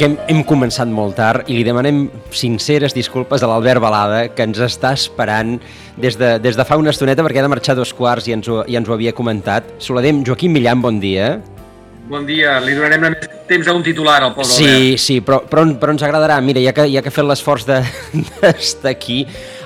Que 0.00 0.06
hem, 0.08 0.14
hem 0.32 0.38
començat 0.48 0.88
molt 0.88 1.18
tard 1.20 1.48
i 1.52 1.58
li 1.58 1.64
demanem 1.66 2.06
sinceres 2.32 2.94
disculpes 2.96 3.42
a 3.44 3.48
l'Albert 3.50 3.82
Balada, 3.84 4.22
que 4.32 4.46
ens 4.48 4.56
està 4.64 4.94
esperant 4.96 5.58
des 6.00 6.16
de, 6.16 6.38
des 6.40 6.56
de 6.56 6.64
fa 6.64 6.78
una 6.80 6.94
estoneta 6.94 7.20
perquè 7.26 7.42
ha 7.42 7.44
de 7.44 7.52
marxar 7.52 7.76
dos 7.76 7.92
quarts 7.92 8.30
i 8.30 8.32
ens 8.32 8.48
ho, 8.48 8.62
i 8.64 8.78
ens 8.80 8.88
ho 8.88 8.96
havia 8.96 9.12
comentat. 9.12 9.68
Saludem 9.84 10.22
Joaquim 10.24 10.56
Millan, 10.56 10.80
bon 10.80 11.02
dia. 11.04 11.34
Bon 12.10 12.24
dia, 12.26 12.56
li 12.64 12.72
donarem 12.74 13.04
més 13.04 13.28
temps 13.46 13.68
a 13.70 13.74
un 13.76 13.84
titular 13.86 14.16
al 14.24 14.32
pobre 14.34 14.48
Sí, 14.50 14.64
Albert. 14.66 14.98
sí, 14.98 15.16
però, 15.22 15.36
però, 15.46 15.62
però 15.78 15.92
ens 15.94 16.02
agradarà. 16.02 16.40
Mira, 16.42 16.58
ja 16.64 16.72
que, 16.74 16.88
ja 16.90 17.02
que 17.04 17.10
ha 17.12 17.14
fet 17.14 17.26
l'esforç 17.28 17.66
de- 17.68 17.84
d'estar 18.40 18.90
aquí... 18.96 19.20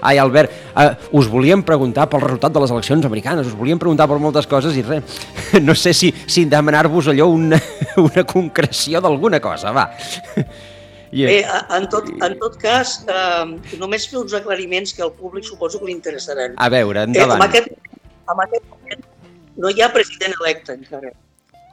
Ai, 0.04 0.18
Albert, 0.20 0.52
uh, 0.76 0.90
us 1.16 1.30
volíem 1.32 1.62
preguntar 1.64 2.04
pel 2.12 2.20
resultat 2.20 2.52
de 2.52 2.60
les 2.60 2.70
eleccions 2.74 3.06
americanes, 3.08 3.46
us 3.48 3.56
volíem 3.56 3.78
preguntar 3.80 4.04
per 4.10 4.18
moltes 4.20 4.44
coses 4.50 4.76
i 4.76 4.82
res, 4.84 5.16
no 5.64 5.72
sé 5.72 5.94
si, 5.96 6.10
si 6.28 6.44
demanar-vos 6.44 7.08
allò 7.08 7.30
una, 7.32 7.56
una 8.02 8.26
concreció 8.28 9.00
d'alguna 9.00 9.40
cosa, 9.40 9.72
va. 9.72 9.86
I, 11.14 11.24
Bé, 11.24 11.38
en 11.78 11.88
tot, 11.88 12.10
en 12.26 12.36
tot 12.42 12.58
cas, 12.60 12.98
eh, 13.08 13.78
només 13.80 14.04
fer 14.10 14.20
uns 14.20 14.36
aclariments 14.36 14.92
que 14.92 15.00
al 15.06 15.14
públic 15.16 15.48
suposo 15.48 15.80
que 15.80 15.88
li 15.88 15.96
interessaran. 15.96 16.58
a 16.60 16.68
veure, 16.68 17.06
Eh, 17.06 17.08
en, 17.08 17.14
endavant. 17.16 17.48
aquest, 17.48 17.72
en 18.28 18.44
aquest 18.44 18.68
moment 18.76 19.04
no 19.56 19.70
hi 19.72 19.80
ha 19.80 19.88
president 19.94 20.36
electe 20.42 20.76
encara. 20.76 21.14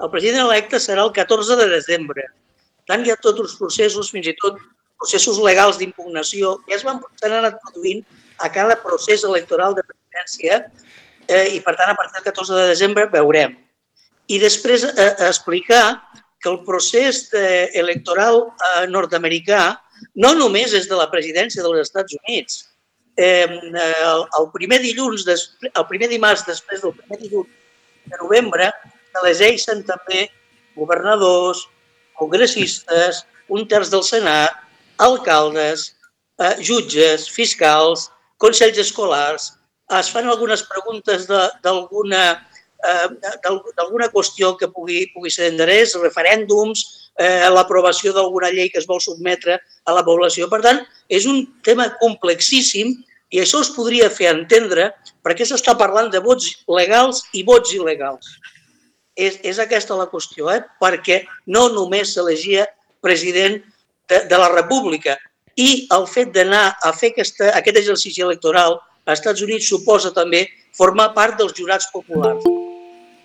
El 0.02 0.10
president 0.10 0.48
electe 0.48 0.80
serà 0.82 1.06
el 1.06 1.14
14 1.14 1.58
de 1.60 1.68
desembre. 1.70 2.26
Tant, 2.90 3.04
hi 3.06 3.14
ha 3.14 3.20
tots 3.22 3.42
els 3.44 3.58
processos, 3.60 4.10
fins 4.14 4.30
i 4.32 4.36
tot 4.42 4.58
processos 5.02 5.40
legals 5.42 5.78
d'impugnació, 5.82 6.56
que 6.66 6.78
es 6.78 6.86
van 6.86 7.02
s'han 7.22 7.38
anat 7.40 7.60
produint 7.66 8.02
a 8.42 8.50
cada 8.54 8.78
procés 8.82 9.26
electoral 9.28 9.76
de 9.78 9.84
presidència 9.86 10.58
eh, 11.28 11.48
i, 11.58 11.60
per 11.62 11.76
tant, 11.78 11.92
a 11.94 11.98
partir 11.98 12.18
del 12.18 12.28
14 12.30 12.58
de 12.58 12.66
desembre 12.72 13.08
veurem. 13.14 13.56
I 14.30 14.40
després 14.42 14.86
eh, 14.90 15.12
explicar 15.28 15.84
que 16.42 16.50
el 16.50 16.62
procés 16.66 17.28
de, 17.34 17.70
electoral 17.78 18.44
eh, 18.50 18.86
nord-americà 18.90 19.64
no 20.18 20.34
només 20.38 20.74
és 20.78 20.90
de 20.90 20.98
la 20.98 21.10
presidència 21.12 21.66
dels 21.66 21.86
Estats 21.86 22.18
Units. 22.24 22.64
Eh, 23.22 23.46
el, 23.46 24.26
el 24.40 24.50
primer 24.54 24.82
dilluns, 24.82 25.26
des, 25.28 25.46
el 25.70 25.86
primer 25.90 26.10
dimarts 26.10 26.48
després 26.48 26.82
del 26.82 26.96
primer 26.98 27.22
dilluns 27.22 27.54
de 28.10 28.18
novembre, 28.24 28.72
s'elegeixen 29.12 29.84
també 29.88 30.30
governadors, 30.76 31.66
congressistes, 32.20 33.24
un 33.50 33.66
terç 33.68 33.90
del 33.92 34.04
Senat, 34.08 34.52
alcaldes, 35.02 35.92
eh, 36.40 36.56
jutges, 36.64 37.28
fiscals, 37.30 38.10
consells 38.38 38.78
escolars, 38.78 39.52
es 40.00 40.10
fan 40.10 40.30
algunes 40.30 40.64
preguntes 40.64 41.28
d'alguna 41.28 42.22
eh, 42.82 43.08
d'al- 43.44 43.62
d'alguna 43.78 44.08
qüestió 44.10 44.56
que 44.58 44.68
pugui, 44.72 45.04
pugui 45.14 45.30
ser 45.30 45.50
d'interès, 45.50 45.94
referèndums, 46.02 47.12
eh, 47.20 47.50
l'aprovació 47.54 48.14
d'alguna 48.14 48.50
llei 48.50 48.70
que 48.72 48.80
es 48.80 48.88
vol 48.88 49.02
sotmetre 49.04 49.60
a 49.86 49.94
la 49.94 50.02
població. 50.04 50.48
Per 50.50 50.62
tant, 50.64 50.80
és 51.10 51.28
un 51.30 51.44
tema 51.62 51.90
complexíssim 52.00 52.96
i 53.30 53.40
això 53.44 53.62
es 53.62 53.70
podria 53.76 54.10
fer 54.10 54.32
entendre 54.32 54.90
perquè 55.24 55.46
s'està 55.46 55.76
parlant 55.78 56.10
de 56.10 56.20
vots 56.26 56.64
legals 56.68 57.22
i 57.34 57.44
vots 57.44 57.74
il·legals. 57.76 58.26
És, 59.16 59.40
és 59.44 59.60
aquesta 59.60 59.98
la 60.00 60.08
qüestió, 60.08 60.48
eh? 60.54 60.62
perquè 60.80 61.26
no 61.52 61.68
només 61.74 62.14
s'elegia 62.16 62.66
president 63.04 63.60
de, 64.08 64.22
de 64.30 64.38
la 64.40 64.48
República 64.54 65.18
i 65.60 65.88
el 65.92 66.08
fet 66.08 66.32
d'anar 66.36 66.78
a 66.84 66.94
fer 66.96 67.12
aquesta, 67.12 67.52
aquest 67.58 67.82
exercici 67.82 68.24
electoral 68.24 68.78
als 69.06 69.20
Estats 69.20 69.44
Units 69.44 69.68
suposa 69.68 70.14
també 70.16 70.46
formar 70.78 71.12
part 71.16 71.38
dels 71.40 71.56
jurats 71.58 71.90
populars. 71.92 72.46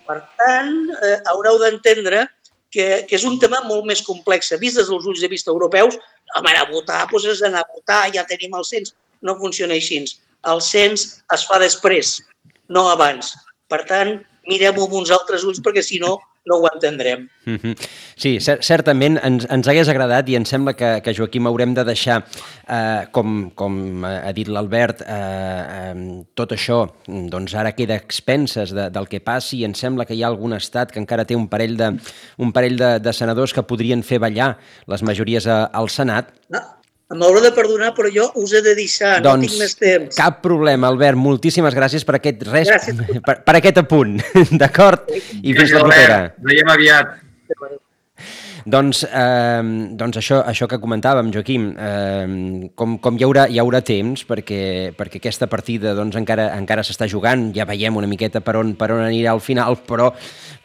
Per 0.07 0.19
tant, 0.39 0.75
eh, 1.03 1.17
haureu 1.31 1.59
d'entendre 1.63 2.25
que, 2.71 3.07
que 3.09 3.17
és 3.19 3.25
un 3.29 3.39
tema 3.43 3.63
molt 3.67 3.87
més 3.89 4.03
complex. 4.07 4.53
Vist 4.61 4.81
des 4.81 4.91
dels 4.91 5.07
ulls 5.07 5.23
de 5.23 5.31
vista 5.31 5.53
europeus, 5.55 5.99
anar 6.39 6.55
a 6.61 6.69
votar, 6.71 7.05
doncs 7.11 7.27
és 7.33 7.43
anar 7.47 7.65
a 7.65 7.71
votar, 7.73 8.05
ja 8.15 8.27
tenim 8.29 8.55
el 8.59 8.67
cens. 8.69 8.95
No 9.23 9.37
funciona 9.41 9.75
així. 9.75 10.03
El 10.47 10.63
cens 10.63 11.07
es 11.35 11.47
fa 11.49 11.59
després, 11.63 12.19
no 12.69 12.87
abans. 12.91 13.35
Per 13.71 13.83
tant, 13.89 14.19
mirem-ho 14.49 14.87
amb 14.87 14.97
uns 15.03 15.13
altres 15.15 15.45
ulls 15.47 15.63
perquè 15.65 15.83
si 15.85 16.01
no, 16.03 16.17
no 16.47 16.61
ho 16.61 16.69
entendrem. 16.71 17.27
Mhm. 17.45 17.75
Sí, 18.17 18.39
cer 18.41 18.59
certament 18.65 19.19
ens, 19.23 19.47
ens 19.51 19.69
hagués 19.69 19.89
agradat 19.91 20.29
i 20.31 20.37
em 20.39 20.47
sembla 20.49 20.75
que, 20.79 21.01
que 21.03 21.15
Joaquim 21.15 21.47
haurem 21.51 21.75
de 21.75 21.85
deixar, 21.85 22.21
eh, 22.69 23.07
com, 23.13 23.51
com 23.55 24.05
ha 24.07 24.33
dit 24.37 24.49
l'Albert, 24.49 25.03
eh, 25.03 25.17
eh, 25.17 26.23
tot 26.39 26.55
això 26.57 26.85
doncs 27.07 27.55
ara 27.55 27.75
queda 27.77 27.99
a 27.99 28.03
expenses 28.03 28.73
de, 28.75 28.89
del 28.95 29.11
que 29.11 29.21
passi 29.21 29.61
i 29.61 29.67
em 29.69 29.75
sembla 29.75 30.07
que 30.07 30.15
hi 30.15 30.23
ha 30.23 30.31
algun 30.31 30.57
estat 30.57 30.95
que 30.95 31.03
encara 31.03 31.27
té 31.27 31.37
un 31.37 31.49
parell 31.49 31.77
de, 31.77 31.93
un 32.39 32.55
parell 32.55 32.79
de, 32.79 32.97
de 33.03 33.13
senadors 33.13 33.53
que 33.53 33.67
podrien 33.67 34.03
fer 34.07 34.21
ballar 34.23 34.55
les 34.87 35.03
majories 35.03 35.47
a, 35.47 35.65
al 35.75 35.91
Senat. 35.91 36.33
No, 36.53 36.63
M'haureu 37.15 37.39
de 37.45 37.53
perdonar, 37.55 37.93
però 37.95 38.11
jo 38.11 38.25
us 38.43 38.51
he 38.51 38.61
de 38.67 38.73
deixar, 38.75 39.21
no 39.23 39.37
tinc 39.39 39.55
més 39.61 39.77
temps. 39.79 40.09
Doncs 40.09 40.19
cap 40.19 40.41
problema, 40.43 40.89
Albert. 40.91 41.15
Moltíssimes 41.23 41.75
gràcies 41.77 42.03
per 42.03 42.17
aquest, 42.19 42.43
res, 42.51 42.67
Gràcies. 42.73 42.99
per, 43.29 43.37
per 43.47 43.55
aquest 43.61 43.79
apunt, 43.85 44.17
d'acord? 44.63 45.07
I 45.39 45.55
fins 45.55 45.71
la 45.77 45.85
propera. 45.87 46.23
Ens 46.33 46.49
veiem 46.51 46.73
aviat. 46.75 47.15
Doncs, 48.67 49.05
eh, 49.07 49.63
doncs 49.95 50.19
això, 50.19 50.41
això 50.51 50.67
que 50.67 50.81
comentàvem, 50.83 51.31
Joaquim, 51.31 51.69
eh, 51.79 52.71
com, 52.75 52.97
com 52.99 53.15
hi, 53.15 53.23
haurà, 53.23 53.47
hi 53.47 53.61
haurà 53.63 53.79
temps, 53.87 54.27
perquè, 54.27 54.91
perquè 54.99 55.21
aquesta 55.23 55.47
partida 55.47 55.95
doncs, 55.95 56.19
encara, 56.19 56.49
encara 56.59 56.83
s'està 56.83 57.07
jugant, 57.07 57.53
ja 57.55 57.69
veiem 57.71 57.95
una 58.03 58.11
miqueta 58.11 58.43
per 58.43 58.57
on, 58.59 58.75
per 58.75 58.91
on 58.97 59.05
anirà 59.07 59.31
al 59.31 59.45
final, 59.45 59.79
però, 59.87 60.11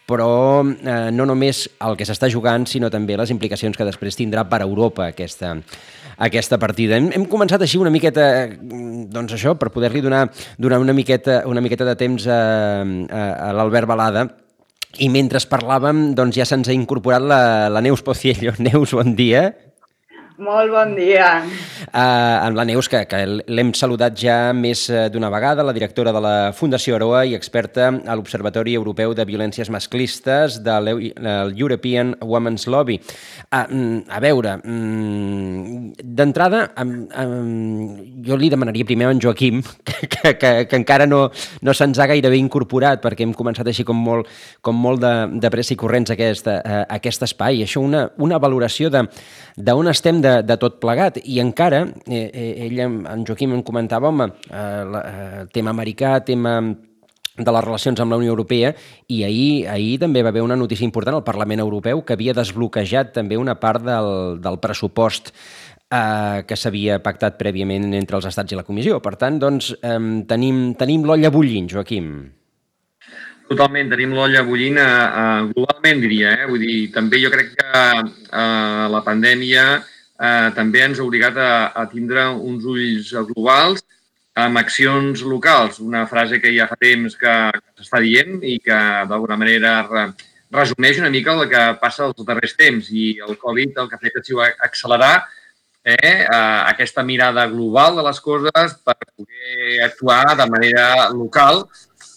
però 0.10 0.32
eh, 0.66 1.12
no 1.14 1.30
només 1.30 1.68
el 1.86 2.00
que 2.00 2.10
s'està 2.10 2.32
jugant, 2.34 2.66
sinó 2.66 2.90
també 2.90 3.20
les 3.22 3.30
implicacions 3.30 3.78
que 3.78 3.86
després 3.86 4.18
tindrà 4.18 4.48
per 4.50 4.64
a 4.64 4.70
Europa 4.72 5.12
aquesta, 5.14 5.60
aquesta 6.22 6.60
partida. 6.62 7.00
Hem, 7.00 7.10
hem 7.16 7.26
començat 7.30 7.64
així 7.64 7.80
una 7.82 7.92
miqueta, 7.94 8.26
doncs 8.62 9.36
això, 9.38 9.56
per 9.58 9.72
poder-li 9.74 10.04
donar, 10.06 10.28
donar 10.62 10.82
una, 10.84 10.96
miqueta, 10.98 11.42
una 11.50 11.64
miqueta 11.64 11.88
de 11.88 11.98
temps 12.00 12.28
a, 12.30 12.40
a, 12.86 13.26
a 13.50 13.52
l'Albert 13.58 13.90
Balada, 13.90 14.28
i 15.00 15.08
mentre 15.10 15.40
parlàvem, 15.50 16.12
doncs 16.18 16.36
ja 16.36 16.46
se'ns 16.48 16.70
ha 16.70 16.76
incorporat 16.76 17.24
la, 17.24 17.42
la 17.72 17.84
Neus 17.84 18.04
Pociello. 18.04 18.54
Neus, 18.68 18.94
bon 18.98 19.16
dia. 19.16 19.50
Molt 20.42 20.72
bon 20.74 20.96
dia. 20.98 21.44
Uh, 21.92 22.48
amb 22.48 22.58
la 22.58 22.64
Neus, 22.66 22.88
que, 22.90 23.04
que 23.06 23.20
l'hem 23.46 23.72
saludat 23.78 24.16
ja 24.18 24.36
més 24.58 24.88
eh, 24.90 25.04
d'una 25.14 25.30
vegada, 25.30 25.62
la 25.62 25.74
directora 25.76 26.14
de 26.16 26.22
la 26.24 26.34
Fundació 26.58 26.96
Aroa 26.96 27.20
i 27.30 27.36
experta 27.38 27.90
a 27.92 28.16
l'Observatori 28.18 28.74
Europeu 28.80 29.14
de 29.14 29.26
Violències 29.28 29.70
Masclistes 29.70 30.58
de 30.66 30.78
l'European 30.88 32.16
Women's 32.26 32.66
Lobby. 32.66 32.98
Uh, 33.52 34.02
a 34.10 34.22
veure, 34.24 34.56
um, 34.66 35.92
d'entrada, 36.02 36.64
um, 36.82 36.96
um, 37.12 37.92
jo 38.26 38.40
li 38.40 38.50
demanaria 38.50 38.88
primer 38.88 39.12
a 39.12 39.14
en 39.14 39.22
Joaquim, 39.22 39.62
que, 39.86 40.08
que, 40.08 40.34
que, 40.42 40.54
que 40.72 40.80
encara 40.80 41.06
no, 41.06 41.28
no 41.62 41.78
se'ns 41.78 42.02
ha 42.02 42.10
gairebé 42.10 42.42
incorporat, 42.42 43.04
perquè 43.04 43.28
hem 43.28 43.36
començat 43.38 43.70
així 43.70 43.86
com 43.86 44.02
molt, 44.10 44.32
com 44.66 44.80
molt 44.88 45.06
de, 45.06 45.14
de 45.44 45.54
pressa 45.54 45.76
i 45.76 45.80
corrents 45.84 46.16
aquest, 46.18 46.50
uh, 46.50 46.82
aquest 46.98 47.30
espai. 47.30 47.62
Això, 47.68 47.86
una, 47.86 48.08
una 48.18 48.42
valoració 48.42 48.90
d'on 48.90 49.94
estem 49.94 50.24
de, 50.24 50.31
de 50.46 50.58
tot 50.62 50.80
plegat. 50.84 51.20
I 51.24 51.42
encara, 51.44 51.84
eh, 52.08 52.30
eh, 52.32 52.68
ell, 52.68 52.80
en 52.86 53.26
Joaquim 53.28 53.58
em 53.58 53.64
comentava, 53.64 54.10
home, 54.10 54.32
eh, 54.50 55.02
eh, 55.04 55.44
tema 55.54 55.76
americà, 55.76 56.20
tema 56.26 56.60
de 57.38 57.52
les 57.52 57.64
relacions 57.64 58.00
amb 58.00 58.12
la 58.12 58.18
Unió 58.20 58.34
Europea 58.34 58.74
i 59.08 59.24
ahir, 59.24 59.68
ahir 59.72 59.98
també 60.02 60.22
va 60.22 60.30
haver 60.30 60.44
una 60.44 60.58
notícia 60.60 60.86
important 60.86 61.16
al 61.16 61.24
Parlament 61.24 61.62
Europeu 61.64 62.04
que 62.04 62.14
havia 62.14 62.36
desbloquejat 62.36 63.14
també 63.16 63.38
una 63.40 63.56
part 63.60 63.84
del, 63.86 64.42
del 64.44 64.60
pressupost 64.60 65.32
eh, 65.92 66.44
que 66.48 66.58
s'havia 66.58 67.00
pactat 67.04 67.40
prèviament 67.40 67.94
entre 67.94 68.20
els 68.20 68.28
estats 68.28 68.52
i 68.52 68.60
la 68.60 68.68
Comissió. 68.68 69.00
Per 69.04 69.16
tant, 69.16 69.40
doncs, 69.40 69.74
eh, 69.82 69.98
tenim, 70.28 70.74
tenim 70.80 71.08
l'olla 71.08 71.32
bullint, 71.32 71.70
Joaquim. 71.72 72.12
Totalment, 73.52 73.90
tenim 73.92 74.14
l'olla 74.16 74.46
bullint 74.48 74.78
a, 74.80 74.88
a, 74.88 75.24
globalment, 75.52 76.04
diria. 76.04 76.36
Eh? 76.40 76.46
Vull 76.48 76.62
dir, 76.64 76.76
també 76.96 77.20
jo 77.20 77.32
crec 77.34 77.52
que 77.58 77.72
eh, 77.72 78.86
la 78.92 79.02
pandèmia 79.04 79.66
eh, 80.22 80.50
també 80.56 80.86
ens 80.86 81.00
ha 81.00 81.08
obligat 81.08 81.38
a, 81.38 81.52
a 81.74 81.88
tindre 81.90 82.28
uns 82.38 82.68
ulls 82.70 83.12
globals 83.34 83.84
amb 84.42 84.62
accions 84.62 85.24
locals, 85.28 85.82
una 85.84 86.06
frase 86.08 86.40
que 86.40 86.54
ja 86.56 86.70
fa 86.70 86.78
temps 86.80 87.18
que 87.20 87.34
s'està 87.76 88.00
dient 88.04 88.40
i 88.48 88.60
que 88.64 88.78
d'alguna 89.10 89.36
manera 89.36 89.74
resumeix 90.52 91.00
una 91.00 91.12
mica 91.12 91.36
el 91.36 91.50
que 91.52 91.66
passa 91.82 92.08
els 92.08 92.26
darrers 92.28 92.56
temps. 92.60 92.88
I 92.92 93.20
el 93.28 93.38
Covid 93.42 93.78
el 93.84 93.90
que 93.90 93.98
ha 93.98 94.02
fet 94.02 94.20
sigut 94.24 94.64
accelerar 94.64 95.14
eh, 95.84 96.26
aquesta 96.32 97.04
mirada 97.04 97.48
global 97.52 97.98
de 98.00 98.06
les 98.08 98.20
coses 98.24 98.76
per 98.86 98.98
poder 99.04 99.82
actuar 99.84 100.38
de 100.38 100.48
manera 100.50 101.10
local 101.12 101.66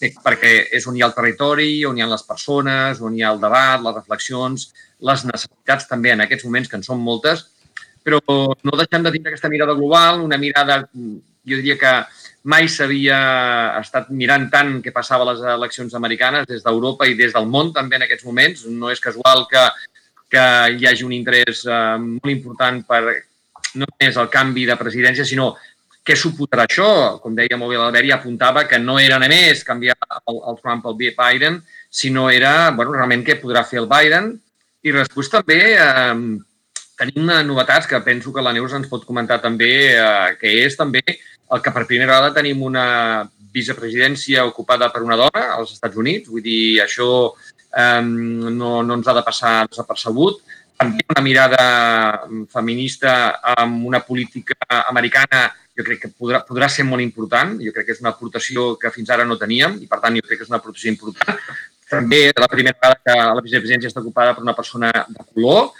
eh, 0.00 0.12
perquè 0.24 0.52
és 0.76 0.86
on 0.86 0.96
hi 0.96 1.02
ha 1.02 1.08
el 1.10 1.16
territori, 1.16 1.70
on 1.88 1.98
hi 1.98 2.04
ha 2.04 2.10
les 2.10 2.26
persones, 2.28 3.00
on 3.00 3.16
hi 3.16 3.24
ha 3.24 3.32
el 3.34 3.40
debat, 3.42 3.80
les 3.82 3.96
reflexions, 3.96 4.68
les 5.00 5.26
necessitats 5.30 5.88
també 5.90 6.12
en 6.12 6.24
aquests 6.24 6.46
moments, 6.46 6.70
que 6.70 6.78
en 6.78 6.86
són 6.86 7.02
moltes, 7.02 7.48
però 8.04 8.20
no 8.28 8.76
deixem 8.76 9.02
de 9.02 9.12
tindre 9.14 9.32
aquesta 9.32 9.48
mirada 9.48 9.74
global, 9.74 10.20
una 10.20 10.38
mirada, 10.38 10.82
jo 10.92 11.56
diria 11.56 11.78
que 11.80 11.92
mai 12.52 12.68
s'havia 12.68 13.18
estat 13.80 14.10
mirant 14.12 14.50
tant 14.52 14.76
què 14.84 14.92
passava 14.92 15.24
a 15.24 15.32
les 15.32 15.44
eleccions 15.54 15.94
americanes 15.96 16.46
des 16.50 16.64
d'Europa 16.64 17.08
i 17.08 17.16
des 17.16 17.32
del 17.32 17.48
món 17.48 17.72
també 17.72 17.96
en 17.96 18.04
aquests 18.04 18.26
moments. 18.28 18.66
No 18.68 18.92
és 18.92 19.00
casual 19.00 19.46
que, 19.48 19.62
que 20.28 20.44
hi 20.76 20.88
hagi 20.90 21.08
un 21.08 21.14
interès 21.16 21.64
eh, 21.64 21.78
molt 22.00 22.32
important 22.34 22.82
per 22.88 23.00
no 23.74 23.88
només 23.88 24.18
el 24.20 24.28
canvi 24.30 24.68
de 24.68 24.76
presidència, 24.78 25.24
sinó 25.26 25.54
què 26.04 26.14
suposarà 26.20 26.66
això? 26.68 26.86
Com 27.22 27.34
deia 27.34 27.56
molt 27.56 27.72
bé 27.72 27.80
l'Albert, 27.80 28.06
ja 28.10 28.18
apuntava 28.20 28.66
que 28.68 28.78
no 28.78 28.98
era 29.00 29.16
només 29.18 29.64
canviar 29.64 29.96
el, 30.28 30.36
el 30.36 30.58
Trump 30.60 30.84
al 30.86 30.98
Biden, 31.00 31.62
sinó 31.88 32.28
era 32.30 32.70
bueno, 32.76 32.92
realment 32.92 33.24
què 33.24 33.40
podrà 33.40 33.64
fer 33.64 33.80
el 33.80 33.88
Biden. 33.88 34.34
I 34.84 34.92
després 34.92 35.32
també 35.32 35.58
eh, 35.80 36.12
tenim 36.98 37.30
novetats 37.46 37.88
que 37.90 38.00
penso 38.06 38.32
que 38.32 38.42
la 38.42 38.52
Neus 38.54 38.74
ens 38.76 38.90
pot 38.90 39.04
comentar 39.06 39.40
també, 39.42 39.72
eh, 39.94 40.34
que 40.40 40.52
és 40.64 40.76
també 40.76 41.02
el 41.04 41.62
que 41.62 41.72
per 41.74 41.86
primera 41.86 42.16
vegada 42.16 42.34
tenim 42.40 42.62
una 42.62 43.28
vicepresidència 43.54 44.44
ocupada 44.46 44.90
per 44.90 45.02
una 45.02 45.16
dona 45.16 45.46
als 45.54 45.74
Estats 45.76 45.96
Units. 45.96 46.28
Vull 46.28 46.42
dir, 46.42 46.80
això 46.82 47.08
eh, 47.30 48.02
no, 48.02 48.82
no 48.82 48.98
ens 48.98 49.08
ha 49.08 49.16
de 49.18 49.26
passar 49.26 49.56
desapercebut 49.70 50.42
també 50.76 51.04
una 51.14 51.22
mirada 51.22 51.64
feminista 52.50 53.38
amb 53.54 53.86
una 53.86 54.00
política 54.02 54.56
americana 54.88 55.46
jo 55.74 55.84
crec 55.86 56.04
que 56.04 56.10
podrà, 56.10 56.40
podrà 56.46 56.68
ser 56.70 56.84
molt 56.86 57.02
important. 57.02 57.56
Jo 57.62 57.72
crec 57.74 57.88
que 57.88 57.94
és 57.96 58.02
una 58.02 58.12
aportació 58.14 58.74
que 58.80 58.92
fins 58.94 59.10
ara 59.10 59.26
no 59.26 59.38
teníem 59.38 59.80
i, 59.82 59.88
per 59.90 60.00
tant, 60.02 60.14
jo 60.14 60.26
crec 60.26 60.40
que 60.40 60.46
és 60.46 60.52
una 60.52 60.60
aportació 60.62 60.92
important. 60.92 61.40
També 61.90 62.20
la 62.38 62.50
primera 62.50 62.76
vegada 62.78 63.00
que 63.02 63.16
la 63.38 63.42
vicepresidència 63.42 63.90
està 63.90 64.02
ocupada 64.02 64.36
per 64.36 64.44
una 64.46 64.54
persona 64.54 64.92
de 64.92 65.26
color 65.32 65.72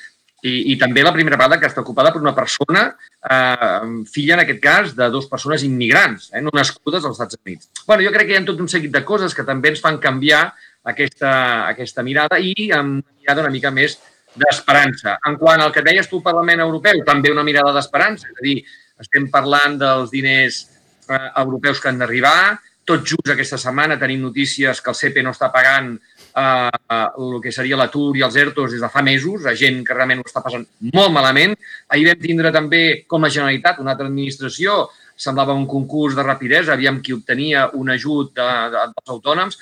i, 0.44 0.74
i 0.74 0.76
també 0.80 1.02
la 1.04 1.12
primera 1.14 1.38
vegada 1.40 1.58
que 1.60 1.68
està 1.70 1.80
ocupada 1.80 2.12
per 2.12 2.20
una 2.20 2.34
persona, 2.36 2.84
eh, 3.24 3.80
filla, 4.12 4.36
en 4.36 4.44
aquest 4.44 4.60
cas, 4.62 4.92
de 4.98 5.08
dues 5.12 5.28
persones 5.30 5.64
immigrants, 5.64 6.28
eh, 6.32 6.42
no 6.44 6.52
nascudes 6.54 7.04
als 7.04 7.16
Estats 7.16 7.40
Units. 7.40 7.70
bueno, 7.86 8.04
jo 8.04 8.12
crec 8.12 8.28
que 8.28 8.36
hi 8.36 8.40
ha 8.40 8.44
tot 8.44 8.60
un 8.60 8.68
seguit 8.68 8.92
de 8.92 9.04
coses 9.04 9.34
que 9.34 9.46
també 9.48 9.72
ens 9.72 9.80
fan 9.80 9.98
canviar 9.98 10.44
aquesta, 10.84 11.32
aquesta 11.68 12.04
mirada 12.04 12.38
i 12.38 12.70
amb 12.76 13.00
una 13.00 13.20
mirada 13.20 13.46
una 13.46 13.54
mica 13.54 13.72
més 13.72 13.96
d'esperança. 14.36 15.18
En 15.28 15.38
quant 15.40 15.62
al 15.62 15.72
que 15.72 15.82
deies 15.86 16.08
tu, 16.10 16.20
Parlament 16.22 16.60
Europeu, 16.60 17.00
també 17.06 17.32
una 17.32 17.44
mirada 17.46 17.72
d'esperança. 17.72 18.28
És 18.28 18.40
a 18.40 18.44
dir, 18.44 18.56
estem 19.00 19.30
parlant 19.32 19.78
dels 19.78 20.10
diners 20.12 20.64
eh, 21.08 21.30
europeus 21.40 21.80
que 21.80 21.88
han 21.88 22.00
d'arribar. 22.02 22.58
Tot 22.84 23.06
just 23.06 23.30
aquesta 23.32 23.56
setmana 23.60 23.96
tenim 24.00 24.20
notícies 24.20 24.82
que 24.82 24.92
el 24.92 24.98
CP 24.98 25.22
no 25.24 25.32
està 25.32 25.48
pagant 25.54 25.94
el 26.34 27.38
que 27.42 27.52
seria 27.54 27.78
l'atur 27.78 28.16
i 28.18 28.24
els 28.26 28.36
ERTOs 28.36 28.72
des 28.74 28.82
de 28.82 28.90
fa 28.90 29.02
mesos, 29.06 29.46
a 29.46 29.54
gent 29.54 29.84
que 29.86 29.94
realment 29.94 30.22
ho 30.22 30.26
està 30.26 30.42
passant 30.42 30.66
molt 30.94 31.14
malament. 31.14 31.54
Ahir 31.94 32.08
vam 32.10 32.20
tindre 32.22 32.52
també, 32.54 33.04
com 33.06 33.24
a 33.24 33.30
Generalitat, 33.30 33.78
una 33.82 33.94
altra 33.94 34.08
administració, 34.10 34.88
semblava 35.14 35.54
un 35.54 35.68
concurs 35.70 36.16
de 36.18 36.26
rapidesa, 36.26 36.74
aviam 36.74 37.00
qui 37.00 37.14
obtenia 37.14 37.68
un 37.78 37.90
ajut 37.94 38.34
de, 38.34 38.50
de, 38.74 38.86
dels 38.96 39.16
autònoms 39.16 39.58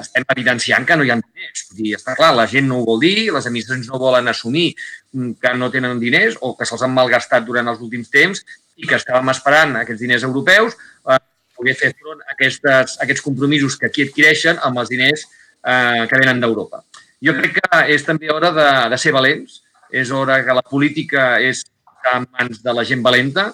estem 0.00 0.24
evidenciant 0.34 0.86
que 0.86 0.96
no 0.96 1.04
hi 1.06 1.12
ha 1.12 1.16
diners. 1.18 1.64
Vull 1.70 1.82
dir, 1.82 1.94
està 1.98 2.14
clar, 2.18 2.32
la 2.34 2.46
gent 2.50 2.66
no 2.68 2.80
ho 2.80 2.86
vol 2.86 3.00
dir, 3.02 3.30
les 3.34 3.46
administracions 3.46 3.90
no 3.92 4.00
volen 4.02 4.30
assumir 4.30 4.72
que 5.14 5.52
no 5.54 5.70
tenen 5.70 6.00
diners 6.02 6.38
o 6.42 6.54
que 6.58 6.66
se'ls 6.68 6.82
han 6.82 6.94
malgastat 6.96 7.46
durant 7.46 7.70
els 7.70 7.82
últims 7.84 8.10
temps 8.10 8.42
i 8.76 8.86
que 8.86 8.98
estàvem 8.98 9.30
esperant 9.30 9.76
aquests 9.78 10.02
diners 10.02 10.26
europeus 10.26 10.74
eh, 10.74 11.18
poder 11.58 11.74
fer 11.78 11.92
front 11.94 12.22
a, 12.22 12.32
aquestes, 12.34 12.96
a 12.98 13.06
aquests 13.06 13.24
compromisos 13.24 13.78
que 13.78 13.90
aquí 13.90 14.06
adquireixen 14.06 14.60
amb 14.66 14.82
els 14.82 14.90
diners 14.92 15.26
eh, 15.68 16.06
que 16.08 16.20
venen 16.20 16.40
d'Europa. 16.40 16.82
Jo 17.24 17.34
crec 17.36 17.58
que 17.58 17.80
és 17.94 18.04
també 18.06 18.30
hora 18.32 18.52
de, 18.54 18.68
de 18.92 18.98
ser 19.00 19.12
valents, 19.12 19.60
és 19.92 20.10
hora 20.12 20.40
que 20.44 20.56
la 20.56 20.64
política 20.64 21.36
és 21.42 21.64
en 22.12 22.28
mans 22.32 22.62
de 22.64 22.74
la 22.74 22.84
gent 22.88 23.02
valenta 23.04 23.50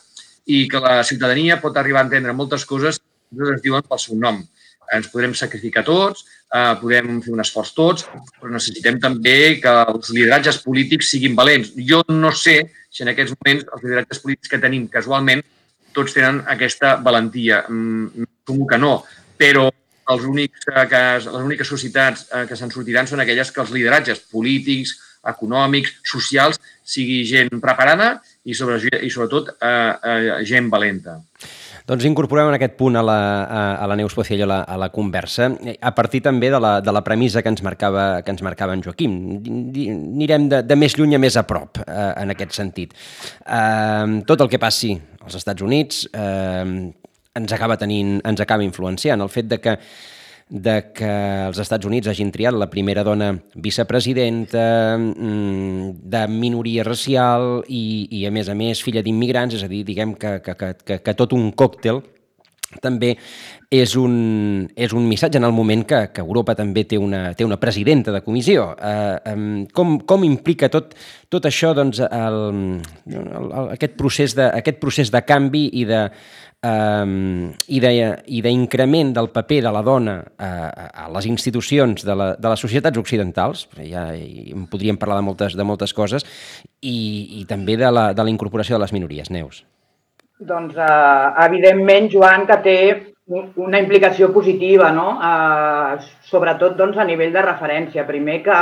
i 0.47 0.67
que 0.69 0.81
la 0.83 0.99
ciutadania 1.07 1.61
pot 1.63 1.77
arribar 1.81 2.03
a 2.03 2.09
entendre 2.09 2.35
moltes 2.37 2.67
coses 2.69 3.01
que 3.01 3.55
es 3.55 3.63
diuen 3.65 3.87
pel 3.89 4.03
seu 4.03 4.19
nom 4.21 4.43
ens 4.93 5.09
podrem 5.09 5.33
sacrificar 5.35 5.85
tots, 5.87 6.25
eh, 6.55 6.75
podem 6.81 7.21
fer 7.23 7.33
un 7.33 7.41
esforç 7.41 7.73
tots, 7.75 8.07
però 8.41 8.53
necessitem 8.53 8.99
també 9.01 9.61
que 9.63 9.75
els 9.95 10.11
lideratges 10.13 10.61
polítics 10.63 11.11
siguin 11.15 11.35
valents. 11.35 11.73
Jo 11.89 12.03
no 12.09 12.33
sé 12.33 12.61
si 12.91 13.03
en 13.03 13.13
aquests 13.13 13.35
moments 13.39 13.65
els 13.73 13.83
lideratges 13.83 14.21
polítics 14.21 14.53
que 14.53 14.61
tenim 14.63 14.89
casualment 14.89 15.43
tots 15.95 16.13
tenen 16.13 16.43
aquesta 16.47 16.97
valentia. 16.97 17.65
Mm, 17.69 18.29
Sumo 18.45 18.67
que 18.67 18.77
no, 18.77 19.05
però 19.39 19.71
els 20.13 20.29
únics 20.29 20.69
que, 20.69 21.03
les 21.25 21.43
úniques 21.43 21.69
societats 21.69 22.29
eh, 22.31 22.45
que 22.49 22.59
se'n 22.59 22.73
sortiran 22.75 23.09
són 23.09 23.25
aquelles 23.25 23.51
que 23.53 23.63
els 23.65 23.73
lideratges 23.75 24.23
polítics, 24.33 24.97
econòmics, 25.25 25.99
socials, 26.05 26.61
sigui 26.85 27.23
gent 27.29 27.61
preparada 27.63 28.19
i, 28.45 28.55
sobre, 28.57 28.81
i 29.01 29.11
sobretot 29.11 29.55
eh, 29.57 29.69
eh, 29.69 30.41
gent 30.49 30.69
valenta. 30.73 31.21
Doncs 31.85 32.07
incorporem 32.09 32.49
en 32.49 32.57
aquest 32.57 32.79
punt 32.79 32.97
a 32.97 33.03
la, 33.05 33.19
a, 33.45 33.63
a 33.85 33.87
la 33.91 33.97
Neus 34.01 34.15
Pociello 34.17 34.47
a 34.47 34.49
la, 34.49 34.61
a 34.65 34.77
la 34.81 34.89
conversa, 34.89 35.51
a 35.85 35.91
partir 35.93 36.23
també 36.25 36.49
de 36.49 36.61
la, 36.61 36.79
de 36.81 36.93
la 36.97 37.03
premissa 37.05 37.43
que 37.45 37.53
ens 37.53 37.61
marcava, 37.65 38.23
que 38.25 38.33
ens 38.33 38.41
marcava 38.45 38.73
en 38.73 38.81
Joaquim. 38.85 39.19
Anirem 39.45 40.49
de, 40.49 40.63
de 40.65 40.79
més 40.81 40.97
lluny 40.97 41.19
a 41.19 41.21
més 41.21 41.37
a 41.37 41.45
prop, 41.45 41.83
eh, 41.85 42.11
en 42.23 42.33
aquest 42.33 42.57
sentit. 42.57 42.97
Eh, 43.45 44.23
tot 44.25 44.41
el 44.41 44.49
que 44.49 44.63
passi 44.63 44.95
als 45.25 45.37
Estats 45.43 45.65
Units 45.65 46.07
eh, 46.09 46.65
ens 47.35 47.55
acaba 47.55 47.79
tenint, 47.81 48.19
ens 48.25 48.41
acaba 48.41 48.67
influenciant. 48.67 49.23
El 49.23 49.33
fet 49.33 49.49
de 49.51 49.61
que 49.61 49.79
de 50.45 50.93
que 50.93 51.09
els 51.49 51.59
Estats 51.59 51.89
Units 51.89 52.11
hagin 52.11 52.29
triat 52.31 52.53
la 52.55 52.69
primera 52.71 53.03
dona 53.03 53.31
vicepresidenta 53.55 54.97
mm, 54.99 56.05
de 56.05 56.25
minoria 56.29 56.85
racial 56.85 57.65
i, 57.67 58.07
i 58.13 58.27
a 58.29 58.31
més 58.31 58.51
a 58.53 58.55
més, 58.55 58.83
filla 58.85 59.03
d'immigrants, 59.03 59.57
és 59.57 59.65
a 59.65 59.71
dir, 59.73 59.83
diguem 59.89 60.15
que, 60.21 60.37
que, 60.45 60.55
que, 60.85 60.99
que 61.01 61.17
tot 61.17 61.33
un 61.33 61.49
còctel 61.57 62.03
també 62.83 63.15
és 63.75 63.95
un, 63.99 64.69
és 64.77 64.93
un 64.95 65.07
missatge 65.09 65.39
en 65.39 65.47
el 65.47 65.53
moment 65.55 65.83
que, 65.87 66.01
que 66.15 66.23
Europa 66.23 66.55
també 66.59 66.85
té 66.91 66.99
una, 66.99 67.33
té 67.35 67.47
una 67.47 67.59
presidenta 67.61 68.13
de 68.15 68.23
comissió. 68.23 68.69
Eh, 68.79 69.65
com, 69.75 69.97
com 70.07 70.27
implica 70.27 70.71
tot, 70.71 70.95
tot 71.31 71.47
això 71.51 71.73
doncs, 71.75 72.03
el, 72.05 72.41
el, 73.11 73.29
el, 73.35 73.71
aquest, 73.75 73.97
procés 73.99 74.37
de, 74.39 74.49
aquest 74.63 74.81
procés 74.83 75.11
de 75.15 75.23
canvi 75.27 75.69
i 75.81 75.87
de, 75.89 76.05
um, 76.65 77.53
i 77.69 77.81
d'increment 77.83 79.13
de, 79.13 79.19
del 79.19 79.31
paper 79.35 79.61
de 79.67 79.73
la 79.75 79.83
dona 79.85 80.17
a, 80.39 80.51
a 81.05 81.07
les 81.15 81.29
institucions 81.31 82.07
de, 82.07 82.17
la, 82.17 82.33
de 82.41 82.53
les 82.53 82.65
societats 82.67 83.01
occidentals, 83.01 83.67
ja 83.85 84.09
en 84.17 84.67
podríem 84.73 84.99
parlar 85.01 85.21
de 85.21 85.29
moltes, 85.29 85.57
de 85.59 85.67
moltes 85.69 85.95
coses, 85.97 86.27
i, 86.81 87.41
i 87.41 87.47
també 87.51 87.79
de 87.81 87.91
la, 87.93 88.11
de 88.17 88.25
la 88.25 88.33
incorporació 88.33 88.79
de 88.79 88.85
les 88.85 88.95
minories. 88.97 89.31
Neus. 89.35 89.65
Doncs, 90.45 90.77
eh, 90.77 91.27
evidentment, 91.47 92.11
Joan, 92.13 92.47
que 92.49 92.57
té 92.65 92.79
una 93.57 93.79
implicació 93.81 94.31
positiva, 94.33 94.91
no? 94.93 95.15
Eh, 95.17 96.03
sobretot 96.29 96.77
doncs, 96.77 96.99
a 96.99 97.07
nivell 97.09 97.33
de 97.33 97.45
referència. 97.47 98.07
Primer 98.09 98.43
que 98.45 98.59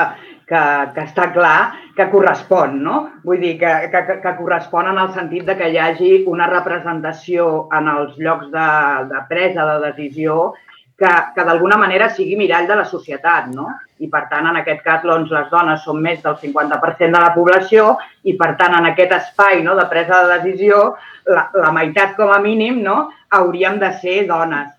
que, 0.53 0.63
que 0.95 1.05
està 1.07 1.31
clar 1.33 1.73
que 1.97 2.09
correspon, 2.13 2.77
no? 2.85 2.99
Vull 3.25 3.41
dir, 3.41 3.55
que, 3.61 3.71
que, 3.93 4.19
que 4.25 4.35
correspon 4.39 4.91
en 4.91 5.01
el 5.01 5.13
sentit 5.17 5.47
de 5.49 5.57
que 5.57 5.71
hi 5.73 5.79
hagi 5.81 6.13
una 6.29 6.49
representació 6.51 7.47
en 7.79 7.89
els 7.93 8.19
llocs 8.21 8.51
de, 8.53 8.69
de 9.13 9.23
presa 9.31 9.67
de 9.71 9.79
decisió 9.87 10.53
que, 11.01 11.13
que 11.35 11.47
d'alguna 11.49 11.79
manera 11.81 12.11
sigui 12.13 12.37
mirall 12.39 12.69
de 12.69 12.77
la 12.83 12.85
societat, 12.89 13.49
no? 13.55 13.71
I, 14.03 14.11
per 14.13 14.27
tant, 14.31 14.51
en 14.51 14.61
aquest 14.61 14.85
cas, 14.85 15.01
doncs, 15.07 15.33
les 15.33 15.49
dones 15.51 15.83
són 15.87 16.03
més 16.05 16.21
del 16.25 16.37
50% 16.43 17.17
de 17.17 17.23
la 17.23 17.33
població 17.37 17.97
i, 18.29 18.37
per 18.37 18.53
tant, 18.61 18.77
en 18.79 18.91
aquest 18.93 19.17
espai 19.17 19.65
no, 19.65 19.77
de 19.79 19.89
presa 19.91 20.21
de 20.27 20.37
decisió, 20.37 20.85
la, 21.33 21.49
la 21.65 21.73
meitat 21.75 22.17
com 22.19 22.33
a 22.35 22.41
mínim 22.45 22.83
no, 22.85 23.07
hauríem 23.33 23.81
de 23.81 23.93
ser 24.05 24.23
dones 24.29 24.71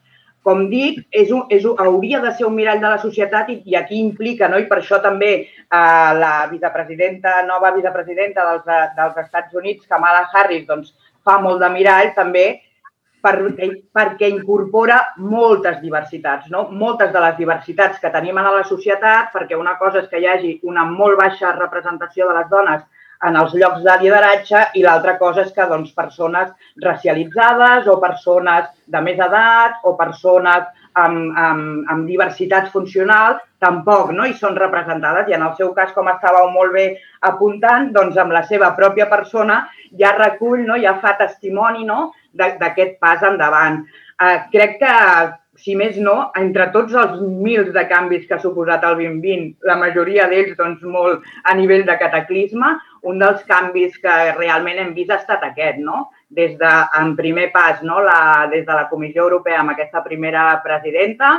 com 0.44 0.66
dic, 0.70 1.00
és 1.16 1.32
un, 1.32 1.46
és 1.54 1.64
un, 1.66 1.78
hauria 1.80 2.20
de 2.24 2.34
ser 2.36 2.46
un 2.48 2.56
mirall 2.58 2.82
de 2.84 2.92
la 2.92 3.00
societat 3.00 3.50
i, 3.54 3.62
i 3.72 3.78
aquí 3.80 4.00
implica, 4.00 4.50
no? 4.52 4.60
i 4.60 4.68
per 4.68 4.82
això 4.82 5.00
també 5.04 5.32
eh, 5.40 6.12
la 6.20 6.34
vicepresidenta, 6.52 7.40
nova 7.48 7.72
vicepresidenta 7.76 8.46
dels, 8.50 8.92
dels 8.98 9.24
Estats 9.24 9.56
Units, 9.56 9.88
Kamala 9.88 10.28
Harris, 10.34 10.68
doncs, 10.68 10.94
fa 11.24 11.40
molt 11.40 11.64
de 11.64 11.70
mirall 11.72 12.12
també 12.18 12.48
per, 13.24 13.38
perquè 13.96 14.28
incorpora 14.28 14.98
moltes 15.24 15.80
diversitats, 15.80 16.50
no? 16.52 16.66
moltes 16.72 17.14
de 17.14 17.22
les 17.24 17.38
diversitats 17.40 18.02
que 18.04 18.12
tenim 18.12 18.42
a 18.42 18.50
la 18.50 18.66
societat, 18.68 19.32
perquè 19.32 19.56
una 19.56 19.78
cosa 19.80 20.04
és 20.04 20.10
que 20.12 20.20
hi 20.20 20.28
hagi 20.28 20.58
una 20.68 20.84
molt 20.90 21.16
baixa 21.22 21.56
representació 21.56 22.28
de 22.28 22.36
les 22.42 22.52
dones 22.52 22.84
en 23.28 23.38
els 23.40 23.54
llocs 23.56 23.84
de 23.86 23.96
lideratge 24.02 24.62
i 24.80 24.84
l'altra 24.84 25.18
cosa 25.20 25.44
és 25.46 25.52
que 25.56 25.68
doncs, 25.70 25.94
persones 25.96 26.52
racialitzades 26.84 27.88
o 27.88 27.98
persones 28.02 28.70
de 28.94 29.02
més 29.02 29.20
edat 29.20 29.84
o 29.84 29.96
persones 30.00 30.66
amb, 31.00 31.34
amb, 31.38 31.86
amb 31.90 32.08
diversitat 32.10 32.70
funcional 32.74 33.40
tampoc 33.64 34.12
no? 34.12 34.26
hi 34.28 34.36
són 34.40 34.58
representades 34.60 35.30
i 35.30 35.38
en 35.38 35.46
el 35.48 35.54
seu 35.60 35.72
cas, 35.78 35.94
com 35.96 36.10
estàveu 36.12 36.50
molt 36.54 36.76
bé 36.76 36.88
apuntant, 37.30 37.92
doncs 37.96 38.20
amb 38.20 38.36
la 38.36 38.44
seva 38.50 38.74
pròpia 38.78 39.08
persona 39.12 39.64
ja 40.00 40.14
recull, 40.18 40.66
no? 40.68 40.80
ja 40.82 40.98
fa 41.02 41.16
testimoni 41.20 41.88
no? 41.88 42.12
d'aquest 42.34 43.00
pas 43.00 43.24
endavant. 43.24 43.84
Eh, 44.24 44.38
crec 44.52 44.80
que 44.82 44.94
si 45.56 45.76
més 45.78 45.98
no, 46.02 46.16
entre 46.40 46.68
tots 46.74 46.96
els 46.98 47.20
mils 47.22 47.70
de 47.76 47.84
canvis 47.90 48.26
que 48.28 48.36
ha 48.38 48.42
suposat 48.42 48.84
el 48.88 48.98
2020, 49.02 49.54
la 49.70 49.78
majoria 49.78 50.26
d'ells 50.32 50.58
doncs, 50.58 50.82
molt 50.96 51.24
a 51.46 51.54
nivell 51.58 51.86
de 51.86 51.96
cataclisme, 52.02 52.74
un 53.10 53.22
dels 53.22 53.44
canvis 53.50 53.96
que 54.02 54.16
realment 54.40 54.82
hem 54.82 54.94
vist 54.98 55.14
ha 55.14 55.20
estat 55.22 55.46
aquest, 55.46 55.80
no? 55.84 56.10
Des 56.34 56.56
de, 56.58 56.74
en 57.00 57.14
primer 57.16 57.52
pas, 57.54 57.82
no? 57.86 58.02
la, 58.02 58.48
des 58.52 58.66
de 58.66 58.74
la 58.74 58.88
Comissió 58.90 59.28
Europea 59.28 59.60
amb 59.62 59.76
aquesta 59.76 60.02
primera 60.06 60.48
presidenta, 60.66 61.36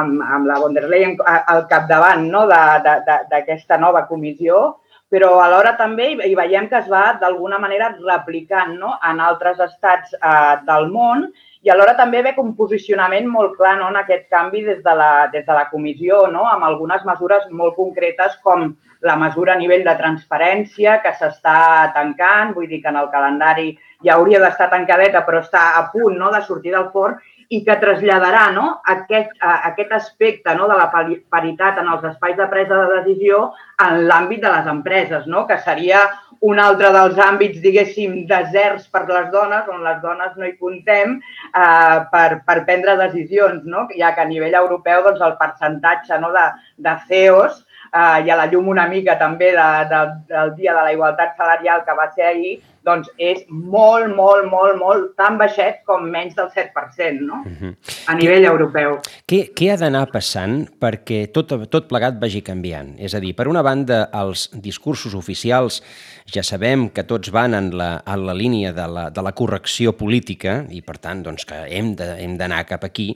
amb, 0.00 0.22
amb 0.22 0.48
la 0.48 0.58
von 0.62 0.76
der 0.76 0.88
Leyen 0.88 1.16
al 1.26 1.66
capdavant 1.68 2.24
no? 2.32 2.46
d'aquesta 2.48 3.76
nova 3.76 4.06
comissió, 4.08 4.78
però 5.08 5.38
alhora 5.40 5.74
també 5.76 6.10
hi 6.28 6.34
veiem 6.36 6.68
que 6.68 6.80
es 6.80 6.88
va 6.88 7.18
d'alguna 7.20 7.58
manera 7.60 7.92
replicant 7.96 8.74
no? 8.80 8.94
en 9.04 9.20
altres 9.24 9.60
estats 9.64 10.16
eh, 10.16 10.56
del 10.68 10.90
món 10.92 11.28
i 11.68 11.70
alhora 11.70 11.92
també 11.98 12.22
ve 12.24 12.30
un 12.40 12.54
posicionament 12.56 13.26
molt 13.28 13.58
clar 13.58 13.74
no, 13.76 13.90
en 13.92 13.98
aquest 14.00 14.24
canvi 14.32 14.62
des 14.64 14.78
de 14.84 14.92
la, 14.96 15.28
des 15.32 15.44
de 15.44 15.52
la 15.52 15.66
comissió, 15.68 16.22
no, 16.32 16.46
amb 16.48 16.64
algunes 16.64 17.04
mesures 17.04 17.44
molt 17.52 17.76
concretes 17.76 18.38
com 18.46 18.70
la 19.04 19.16
mesura 19.20 19.52
a 19.52 19.60
nivell 19.60 19.84
de 19.84 19.94
transparència 19.98 20.96
que 21.04 21.12
s'està 21.18 21.58
tancant, 21.92 22.54
vull 22.56 22.70
dir 22.70 22.80
que 22.80 22.88
en 22.88 22.96
el 23.02 23.10
calendari 23.12 23.74
ja 24.06 24.16
hauria 24.16 24.40
d'estar 24.40 24.70
tancadeta 24.72 25.26
però 25.26 25.42
està 25.44 25.74
a 25.76 25.84
punt 25.92 26.16
no, 26.16 26.32
de 26.32 26.40
sortir 26.46 26.72
del 26.72 26.88
forn 26.94 27.20
i 27.48 27.62
que 27.64 27.78
traslladarà 27.80 28.50
no, 28.52 28.66
aquest, 28.92 29.30
aquest 29.48 29.92
aspecte 29.96 30.52
no, 30.56 30.66
de 30.68 30.76
la 30.76 30.88
paritat 30.92 31.78
en 31.80 31.88
els 31.94 32.04
espais 32.10 32.36
de 32.36 32.46
presa 32.50 32.76
de 32.82 32.98
decisió 32.98 33.46
en 33.84 34.02
l'àmbit 34.10 34.42
de 34.42 34.50
les 34.52 34.68
empreses, 34.68 35.24
no, 35.26 35.46
que 35.48 35.56
seria 35.64 36.02
un 36.44 36.60
altre 36.62 36.90
dels 36.94 37.18
àmbits, 37.18 37.62
diguéssim, 37.62 38.20
deserts 38.28 38.86
per 38.92 39.06
les 39.08 39.30
dones, 39.32 39.66
on 39.72 39.82
les 39.82 39.98
dones 40.02 40.36
no 40.36 40.46
hi 40.46 40.54
comptem 40.60 41.16
eh, 41.18 41.98
per, 42.12 42.28
per 42.46 42.58
prendre 42.68 42.98
decisions, 43.00 43.64
no? 43.64 43.88
ja 43.96 44.12
que 44.14 44.22
a 44.22 44.28
nivell 44.28 44.54
europeu 44.60 45.02
doncs, 45.08 45.24
el 45.24 45.38
percentatge 45.40 46.20
no, 46.22 46.30
de, 46.36 46.46
de 46.84 46.94
CEOs 47.08 47.64
eh, 47.92 48.26
i 48.26 48.30
a 48.30 48.38
la 48.38 48.46
llum 48.52 48.68
una 48.70 48.86
mica 48.92 49.18
també 49.18 49.50
de, 49.56 49.68
de, 49.90 50.02
del 50.30 50.54
Dia 50.60 50.76
de 50.76 50.84
la 50.86 50.94
Igualtat 50.94 51.36
Salarial 51.40 51.84
que 51.86 51.96
va 51.98 52.10
ser 52.12 52.28
ahir, 52.28 52.58
doncs 52.88 53.10
és 53.20 53.44
molt, 53.48 54.08
molt, 54.16 54.48
molt, 54.50 54.78
molt 54.80 55.12
tan 55.20 55.38
baixet 55.40 55.82
com 55.88 56.06
menys 56.08 56.36
del 56.38 56.48
7%, 56.54 57.20
no? 57.20 57.42
Uh 57.44 57.56
-huh. 57.60 57.72
A 58.06 58.14
nivell 58.16 58.44
què, 58.44 58.50
europeu. 58.50 58.98
Què, 59.26 59.40
què 59.54 59.72
ha 59.72 59.76
d'anar 59.76 60.06
passant 60.12 60.66
perquè 60.80 61.30
tot, 61.32 61.52
tot 61.70 61.88
plegat 61.88 62.20
vagi 62.20 62.42
canviant? 62.42 62.94
És 62.98 63.14
a 63.14 63.20
dir, 63.20 63.34
per 63.34 63.48
una 63.48 63.62
banda, 63.62 64.08
els 64.12 64.50
discursos 64.52 65.14
oficials 65.14 65.82
ja 66.26 66.42
sabem 66.42 66.88
que 66.90 67.04
tots 67.04 67.30
van 67.30 67.54
en 67.54 67.70
la, 67.76 68.02
en 68.06 68.26
la 68.26 68.34
línia 68.34 68.72
de 68.72 68.86
la, 68.86 69.10
de 69.10 69.22
la 69.22 69.32
correcció 69.32 69.92
política 69.96 70.64
i, 70.70 70.82
per 70.82 70.98
tant, 70.98 71.22
doncs, 71.22 71.44
que 71.44 71.54
hem 71.68 71.94
d'anar 72.36 72.64
cap 72.66 72.84
aquí, 72.84 73.14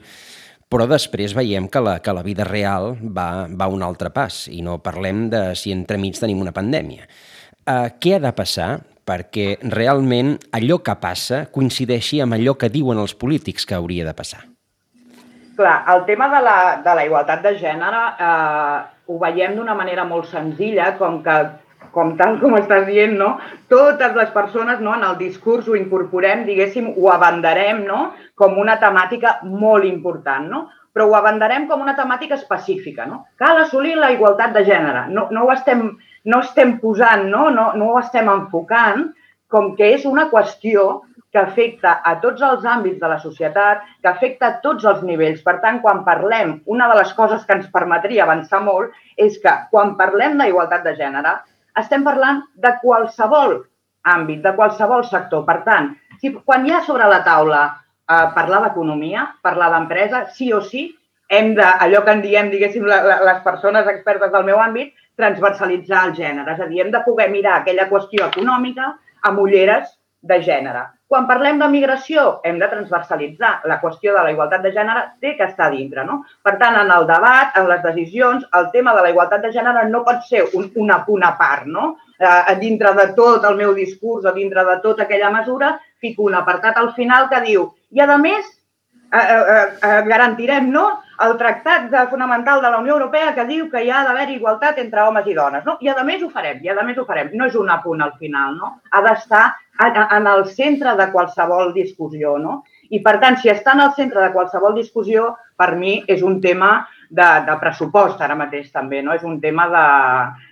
però 0.73 0.87
després 0.89 1.35
veiem 1.37 1.67
que 1.69 1.81
la, 1.83 1.99
que 2.01 2.13
la 2.15 2.23
vida 2.25 2.47
real 2.47 2.95
va, 2.97 3.45
va 3.45 3.69
un 3.69 3.83
altre 3.85 4.09
pas 4.09 4.47
i 4.49 4.63
no 4.65 4.79
parlem 4.81 5.27
de 5.29 5.43
si 5.59 5.73
entremig 5.73 6.17
tenim 6.17 6.41
una 6.41 6.55
pandèmia. 6.55 7.05
Uh, 7.63 7.93
què 8.01 8.15
ha 8.17 8.23
de 8.23 8.31
passar 8.35 8.71
perquè 9.05 9.57
realment 9.73 10.37
allò 10.55 10.79
que 10.83 10.95
passa 11.01 11.45
coincideixi 11.51 12.21
amb 12.23 12.37
allò 12.37 12.55
que 12.59 12.71
diuen 12.73 13.01
els 13.01 13.15
polítics 13.15 13.67
que 13.67 13.75
hauria 13.77 14.07
de 14.07 14.15
passar? 14.17 14.43
Clar, 15.57 15.83
el 15.93 16.05
tema 16.07 16.29
de 16.31 16.39
la, 16.41 16.57
de 16.85 16.95
la 16.97 17.03
igualtat 17.05 17.43
de 17.45 17.53
gènere 17.59 18.05
eh, 18.17 18.77
ho 19.05 19.19
veiem 19.21 19.57
d'una 19.57 19.75
manera 19.77 20.05
molt 20.07 20.31
senzilla, 20.31 20.95
com 20.97 21.21
que 21.25 21.37
com 21.93 22.15
tal 22.17 22.39
com 22.41 22.55
estàs 22.57 22.87
dient, 22.87 23.13
no? 23.19 23.35
totes 23.69 24.15
les 24.17 24.31
persones 24.33 24.79
no, 24.81 24.95
en 24.97 25.03
el 25.05 25.19
discurs 25.19 25.67
ho 25.69 25.77
incorporem, 25.77 26.41
diguéssim, 26.47 26.89
ho 26.97 27.11
abandarem 27.13 27.83
no? 27.85 28.07
com 28.39 28.57
una 28.59 28.79
temàtica 28.81 29.37
molt 29.45 29.85
important, 29.85 30.49
no? 30.49 30.63
però 30.93 31.07
ho 31.09 31.15
abandarem 31.17 31.67
com 31.69 31.81
una 31.81 31.95
temàtica 31.97 32.37
específica. 32.37 33.05
No? 33.09 33.23
Cal 33.41 33.63
assolir 33.63 33.95
la 33.97 34.11
igualtat 34.13 34.53
de 34.57 34.65
gènere. 34.67 35.07
No, 35.13 35.27
no, 35.33 35.45
ho 35.45 35.53
estem, 35.53 35.87
no 36.29 36.39
estem 36.45 36.77
posant, 36.81 37.27
no? 37.31 37.49
No, 37.53 37.71
no 37.79 37.91
ho 37.91 37.99
estem 37.99 38.29
enfocant 38.31 39.09
com 39.53 39.73
que 39.77 39.91
és 39.95 40.05
una 40.09 40.29
qüestió 40.31 41.03
que 41.33 41.41
afecta 41.41 41.95
a 42.05 42.13
tots 42.21 42.43
els 42.45 42.65
àmbits 42.69 42.99
de 43.01 43.09
la 43.09 43.17
societat, 43.21 43.81
que 44.01 44.09
afecta 44.09 44.47
a 44.47 44.57
tots 44.61 44.85
els 44.89 45.01
nivells. 45.05 45.41
Per 45.45 45.57
tant, 45.63 45.79
quan 45.81 46.03
parlem, 46.05 46.59
una 46.69 46.87
de 46.91 46.99
les 46.99 47.13
coses 47.17 47.45
que 47.45 47.57
ens 47.57 47.69
permetria 47.73 48.23
avançar 48.25 48.61
molt 48.61 48.93
és 49.17 49.39
que 49.41 49.53
quan 49.71 49.95
parlem 49.97 50.37
d'igualtat 50.39 50.85
de 50.85 50.93
gènere, 50.99 51.39
estem 51.81 52.05
parlant 52.05 52.43
de 52.61 52.75
qualsevol 52.83 53.63
àmbit, 54.13 54.43
de 54.45 54.53
qualsevol 54.57 55.07
sector. 55.09 55.41
Per 55.47 55.59
tant, 55.65 55.93
si, 56.21 56.35
quan 56.45 56.67
hi 56.67 56.75
ha 56.75 56.83
sobre 56.85 57.09
la 57.09 57.23
taula 57.25 57.63
eh, 57.65 58.27
parlar 58.37 58.61
d'economia, 58.67 59.25
parlar 59.41 59.71
d'empresa, 59.73 60.27
sí 60.37 60.51
o 60.53 60.61
sí, 60.61 60.91
hem 61.33 61.55
de, 61.57 61.65
allò 61.65 62.03
que 62.05 62.13
en 62.13 62.21
diem, 62.21 62.49
diguéssim, 62.53 62.85
les 62.85 63.39
persones 63.45 63.89
expertes 63.89 64.31
del 64.33 64.45
meu 64.45 64.61
àmbit, 64.61 64.93
transversalitzar 65.19 66.07
el 66.07 66.15
gènere. 66.17 66.55
És 66.55 66.63
a 66.63 66.69
dir, 66.69 66.81
hem 66.83 66.91
de 66.93 67.03
poder 67.05 67.29
mirar 67.31 67.59
aquella 67.59 67.89
qüestió 67.89 68.29
econòmica 68.31 68.93
amb 69.29 69.39
ulleres 69.39 69.93
de 70.23 70.39
gènere. 70.41 70.87
Quan 71.13 71.27
parlem 71.29 71.59
de 71.61 71.67
migració, 71.69 72.39
hem 72.47 72.57
de 72.57 72.67
transversalitzar. 72.71 73.51
La 73.69 73.77
qüestió 73.81 74.15
de 74.15 74.23
la 74.23 74.31
igualtat 74.33 74.63
de 74.63 74.71
gènere 74.73 75.03
té 75.21 75.35
que 75.37 75.45
estar 75.45 75.69
dintre. 75.69 76.05
No? 76.07 76.23
Per 76.41 76.55
tant, 76.61 76.79
en 76.79 76.89
el 76.95 77.05
debat, 77.05 77.53
en 77.59 77.67
les 77.69 77.83
decisions, 77.83 78.47
el 78.57 78.71
tema 78.73 78.95
de 78.97 79.03
la 79.05 79.11
igualtat 79.13 79.43
de 79.45 79.51
gènere 79.53 79.83
no 79.91 80.01
pot 80.07 80.25
ser 80.25 80.47
un, 80.57 80.71
una 80.81 81.03
punt 81.05 81.27
a 81.27 81.35
part. 81.37 81.67
No? 81.69 81.91
Eh, 82.17 82.55
dintre 82.63 82.95
de 82.97 83.07
tot 83.19 83.45
el 83.45 83.59
meu 83.59 83.75
discurs 83.77 84.25
o 84.25 84.33
dintre 84.33 84.65
de 84.65 84.79
tota 84.81 85.05
aquella 85.05 85.29
mesura, 85.29 85.75
fico 86.01 86.23
un 86.23 86.35
apartat 86.39 86.77
al 86.81 86.93
final 86.97 87.29
que 87.29 87.43
diu 87.45 87.69
i, 87.93 88.01
a 88.01 88.17
més, 88.17 88.47
eh, 89.13 89.21
eh, 89.21 89.65
eh, 89.85 90.01
garantirem 90.09 90.71
no, 90.71 90.87
el 91.23 91.37
tractat 91.37 91.89
de, 91.91 92.07
fonamental 92.11 92.61
de 92.61 92.69
la 92.69 92.79
Unió 92.81 92.93
Europea 92.97 93.33
que 93.35 93.45
diu 93.49 93.69
que 93.71 93.83
hi 93.83 93.91
ha 93.91 94.03
d'haver 94.07 94.29
igualtat 94.33 94.79
entre 94.81 95.03
homes 95.03 95.27
i 95.27 95.35
dones. 95.37 95.65
No? 95.65 95.77
I 95.81 95.89
a 95.89 96.03
més 96.07 96.23
ho 96.23 96.29
farem, 96.29 96.59
i 96.63 96.69
a 96.69 96.83
més 96.83 96.97
ho 96.97 97.05
farem. 97.09 97.29
No 97.33 97.45
és 97.49 97.55
un 97.59 97.69
apunt 97.69 98.01
al 98.01 98.13
final, 98.19 98.55
no? 98.57 98.79
Ha 98.91 99.01
d'estar 99.05 99.45
en 99.83 100.27
el 100.29 100.45
centre 100.53 100.95
de 100.95 101.07
qualsevol 101.11 101.73
discussió. 101.73 102.37
No? 102.37 102.63
I, 102.89 102.99
per 103.05 103.19
tant, 103.21 103.37
si 103.41 103.49
està 103.49 103.73
en 103.73 103.81
el 103.87 103.93
centre 103.97 104.21
de 104.21 104.31
qualsevol 104.33 104.75
discussió, 104.77 105.35
per 105.57 105.75
mi 105.77 106.03
és 106.07 106.21
un 106.21 106.41
tema 106.41 106.87
de, 107.09 107.29
de 107.47 107.55
pressupost 107.61 108.21
ara 108.21 108.35
mateix 108.35 108.71
també, 108.73 109.01
no? 109.05 109.13
És 109.13 109.23
un 109.23 109.39
tema 109.41 109.67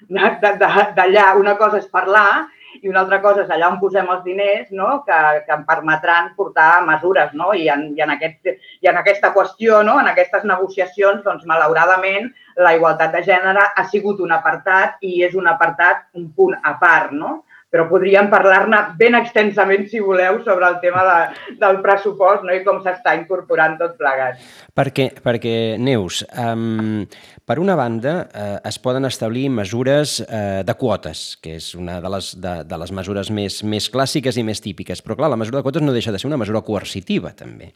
d'allà. 0.10 1.26
Una 1.42 1.56
cosa 1.60 1.78
és 1.82 1.90
parlar 1.90 2.48
i 2.82 2.90
una 2.90 3.02
altra 3.04 3.20
cosa 3.22 3.44
és 3.44 3.52
allà 3.54 3.70
on 3.72 3.80
posem 3.82 4.08
els 4.14 4.24
diners 4.26 4.72
no? 4.78 4.90
que, 5.08 5.20
que 5.46 5.54
em 5.56 5.64
permetran 5.68 6.32
portar 6.38 6.82
mesures. 6.88 7.34
No? 7.38 7.52
I, 7.54 7.68
en, 7.74 7.88
i, 7.98 8.02
en 8.06 8.14
aquest, 8.16 8.54
I 8.82 8.90
en 8.92 8.98
aquesta 9.02 9.32
qüestió, 9.36 9.82
no? 9.88 10.00
en 10.02 10.10
aquestes 10.12 10.46
negociacions, 10.50 11.22
doncs, 11.26 11.46
malauradament, 11.50 12.32
la 12.58 12.74
igualtat 12.76 13.14
de 13.16 13.24
gènere 13.28 13.68
ha 13.76 13.86
sigut 13.94 14.20
un 14.26 14.34
apartat 14.36 14.98
i 15.06 15.22
és 15.28 15.38
un 15.38 15.48
apartat, 15.48 16.08
un 16.18 16.32
punt 16.36 16.58
a 16.58 16.76
part. 16.82 17.14
No? 17.14 17.42
Però 17.72 17.88
podríem 17.88 18.28
parlar-ne 18.32 18.82
ben 19.00 19.16
extensament, 19.16 19.88
si 19.90 20.02
voleu, 20.04 20.42
sobre 20.44 20.68
el 20.68 20.78
tema 20.84 21.06
de, 21.08 21.56
del 21.62 21.80
pressupost 21.84 22.44
no? 22.44 22.54
i 22.54 22.66
com 22.66 22.82
s'està 22.84 23.16
incorporant 23.16 23.78
tot 23.80 23.96
plegat. 24.00 24.42
Perquè, 24.76 25.08
perquè 25.24 25.56
Neus, 25.80 26.22
um, 26.36 27.06
per 27.48 27.58
una 27.64 27.78
banda, 27.80 28.16
eh, 28.28 28.58
es 28.68 28.78
poden 28.84 29.08
establir 29.08 29.48
mesures 29.56 30.20
eh, 30.28 30.62
de 30.68 30.76
quotes, 30.80 31.26
que 31.42 31.56
és 31.62 31.72
una 31.80 32.02
de 32.04 32.12
les, 32.12 32.34
de, 32.44 32.56
de 32.68 32.82
les 32.84 32.96
mesures 33.00 33.32
més, 33.32 33.62
més 33.64 33.88
clàssiques 33.92 34.38
i 34.38 34.46
més 34.48 34.64
típiques, 34.64 35.04
però 35.04 35.18
clar, 35.20 35.32
la 35.32 35.40
mesura 35.40 35.62
de 35.62 35.68
quotes 35.68 35.84
no 35.84 35.96
deixa 35.96 36.12
de 36.12 36.20
ser 36.20 36.30
una 36.30 36.40
mesura 36.42 36.64
coercitiva, 36.68 37.32
també. 37.36 37.72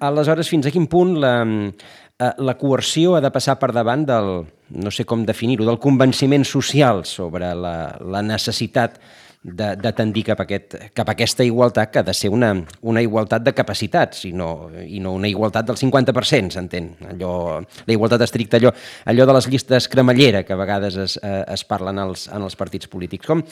Aleshores, 0.00 0.50
fins 0.52 0.66
a 0.68 0.72
quin 0.74 0.86
punt 0.92 1.14
la, 1.22 1.34
eh, 1.46 2.32
la 2.38 2.56
coerció 2.60 3.16
ha 3.16 3.22
de 3.24 3.30
passar 3.32 3.56
per 3.60 3.72
davant 3.72 4.04
del, 4.08 4.32
no 4.76 4.90
sé 4.92 5.06
com 5.08 5.24
definir-ho, 5.24 5.64
del 5.64 5.80
convenciment 5.80 6.44
social 6.44 7.04
sobre 7.08 7.54
la, 7.56 7.76
la 8.04 8.22
necessitat 8.22 8.98
de, 9.46 9.76
de 9.78 9.92
tendir 9.94 10.24
cap 10.26 10.40
a, 10.42 10.44
aquest, 10.44 10.74
cap 10.96 11.08
a 11.08 11.14
aquesta 11.14 11.44
igualtat 11.46 11.92
que 11.92 12.00
ha 12.00 12.04
de 12.06 12.14
ser 12.16 12.32
una, 12.34 12.50
una 12.82 13.02
igualtat 13.04 13.44
de 13.46 13.54
capacitats 13.54 14.24
i 14.26 14.32
no, 14.34 14.68
i 14.82 14.98
no 15.00 15.14
una 15.14 15.30
igualtat 15.30 15.68
del 15.68 15.78
50%, 15.78 16.56
s'entén? 16.56 16.90
Allò, 17.12 17.60
la 17.62 17.94
igualtat 17.94 18.26
estricta, 18.26 18.58
allò, 18.58 18.74
allò 19.06 19.28
de 19.28 19.38
les 19.38 19.48
llistes 19.52 19.88
cremallera 19.92 20.42
que 20.42 20.52
a 20.52 20.60
vegades 20.60 20.98
es, 21.06 21.16
eh, 21.22 21.44
es 21.54 21.64
parlen 21.64 22.02
als, 22.02 22.26
en 22.28 22.42
els 22.42 22.58
partits 22.58 22.90
polítics. 22.90 23.26
Com, 23.30 23.44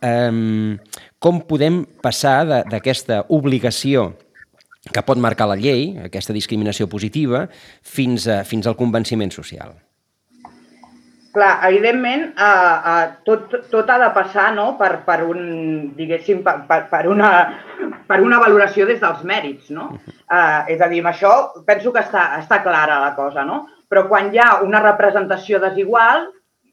eh, 0.00 0.76
com 1.20 1.42
podem 1.46 1.82
passar 2.02 2.38
d'aquesta 2.72 3.26
obligació 3.28 4.14
que 4.92 5.02
pot 5.06 5.20
marcar 5.20 5.48
la 5.48 5.56
llei, 5.56 5.94
aquesta 6.04 6.36
discriminació 6.36 6.88
positiva, 6.92 7.46
fins, 7.80 8.28
a, 8.28 8.42
fins 8.44 8.68
al 8.68 8.76
convenciment 8.76 9.32
social? 9.32 9.74
clar, 11.34 11.58
evidentment, 11.68 12.28
eh, 12.38 12.76
eh, 12.90 13.06
tot, 13.26 13.50
tot 13.70 13.90
ha 13.90 13.98
de 13.98 14.10
passar 14.14 14.52
no? 14.54 14.68
per, 14.78 15.02
per, 15.06 15.18
un, 15.26 15.40
diguéssim, 15.98 16.44
per, 16.46 16.84
per, 16.90 17.02
una, 17.10 17.30
per 18.06 18.20
una 18.22 18.38
valoració 18.42 18.86
des 18.86 19.02
dels 19.02 19.24
mèrits. 19.26 19.72
No? 19.74 19.90
Eh, 20.06 20.76
és 20.76 20.80
a 20.80 20.88
dir, 20.92 21.02
amb 21.02 21.10
això 21.10 21.34
penso 21.66 21.92
que 21.92 22.04
està, 22.06 22.28
està 22.38 22.62
clara 22.62 23.02
la 23.02 23.12
cosa, 23.18 23.44
no? 23.44 23.64
però 23.90 24.06
quan 24.10 24.30
hi 24.32 24.40
ha 24.40 24.60
una 24.66 24.80
representació 24.82 25.60
desigual, 25.62 26.28